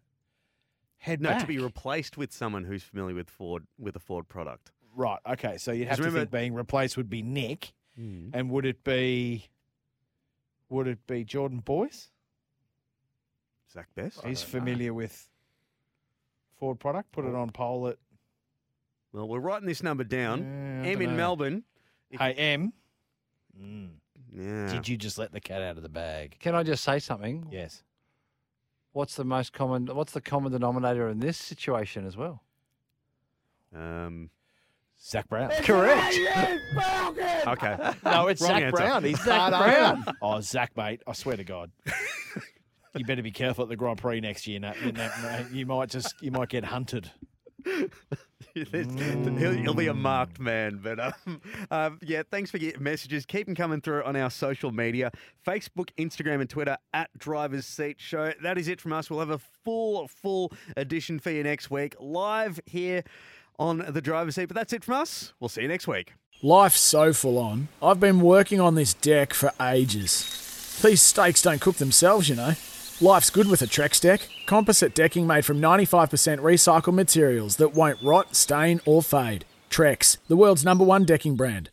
[0.97, 1.41] head No, back?
[1.41, 4.71] to be replaced with someone who's familiar with Ford with a Ford product.
[4.95, 5.19] Right.
[5.27, 5.57] Okay.
[5.57, 9.47] So you'd have to remember- think being replaced would be Nick, and would it be?
[10.69, 12.09] Would it be Jordan Boys?
[13.71, 14.25] Zak Best.
[14.25, 15.29] He's familiar with
[16.57, 17.11] Ford product.
[17.11, 17.97] Put it on poll at.
[19.13, 20.39] Well, we're writing this number down.
[20.39, 21.17] Yeah, I M in dunno.
[21.17, 21.63] Melbourne.
[22.09, 22.73] Hey M.
[24.33, 24.71] Yeah.
[24.71, 26.37] Did you just let the cat out of the bag?
[26.39, 27.47] Can I just say something?
[27.51, 27.83] Yes.
[28.93, 29.87] What's the most common?
[29.87, 32.43] What's the common denominator in this situation as well?
[33.75, 34.29] Um,
[35.03, 35.49] Zak Brown.
[35.63, 36.15] Correct.
[37.47, 37.93] okay.
[38.05, 38.71] No, it's Wrong Zak answer.
[38.71, 39.03] Brown.
[39.03, 40.05] He's Zak Brown.
[40.21, 41.01] Oh, Zak, mate.
[41.07, 41.71] I swear to God.
[42.95, 44.59] you better be careful at the Grand Prix next year.
[44.59, 44.75] Nat.
[44.83, 47.09] You, Nat, you might just you might get hunted.
[48.53, 48.65] he'll,
[49.35, 50.79] he'll be a marked man.
[50.83, 51.41] But um,
[51.71, 53.25] um, yeah, thanks for your messages.
[53.25, 55.11] Keep them coming through on our social media
[55.45, 58.33] Facebook, Instagram, and Twitter at Driver's Seat Show.
[58.43, 59.09] That is it from us.
[59.09, 63.03] We'll have a full, full edition for you next week, live here
[63.61, 64.45] on the Driver's Seat.
[64.45, 65.33] But that's it from us.
[65.39, 66.13] We'll see you next week.
[66.41, 67.67] Life's so full on.
[67.81, 70.79] I've been working on this deck for ages.
[70.81, 72.53] These steaks don't cook themselves, you know.
[72.99, 74.27] Life's good with a Trex deck.
[74.47, 79.45] Composite decking made from 95% recycled materials that won't rot, stain, or fade.
[79.69, 81.69] Trex, the world's number one decking brand.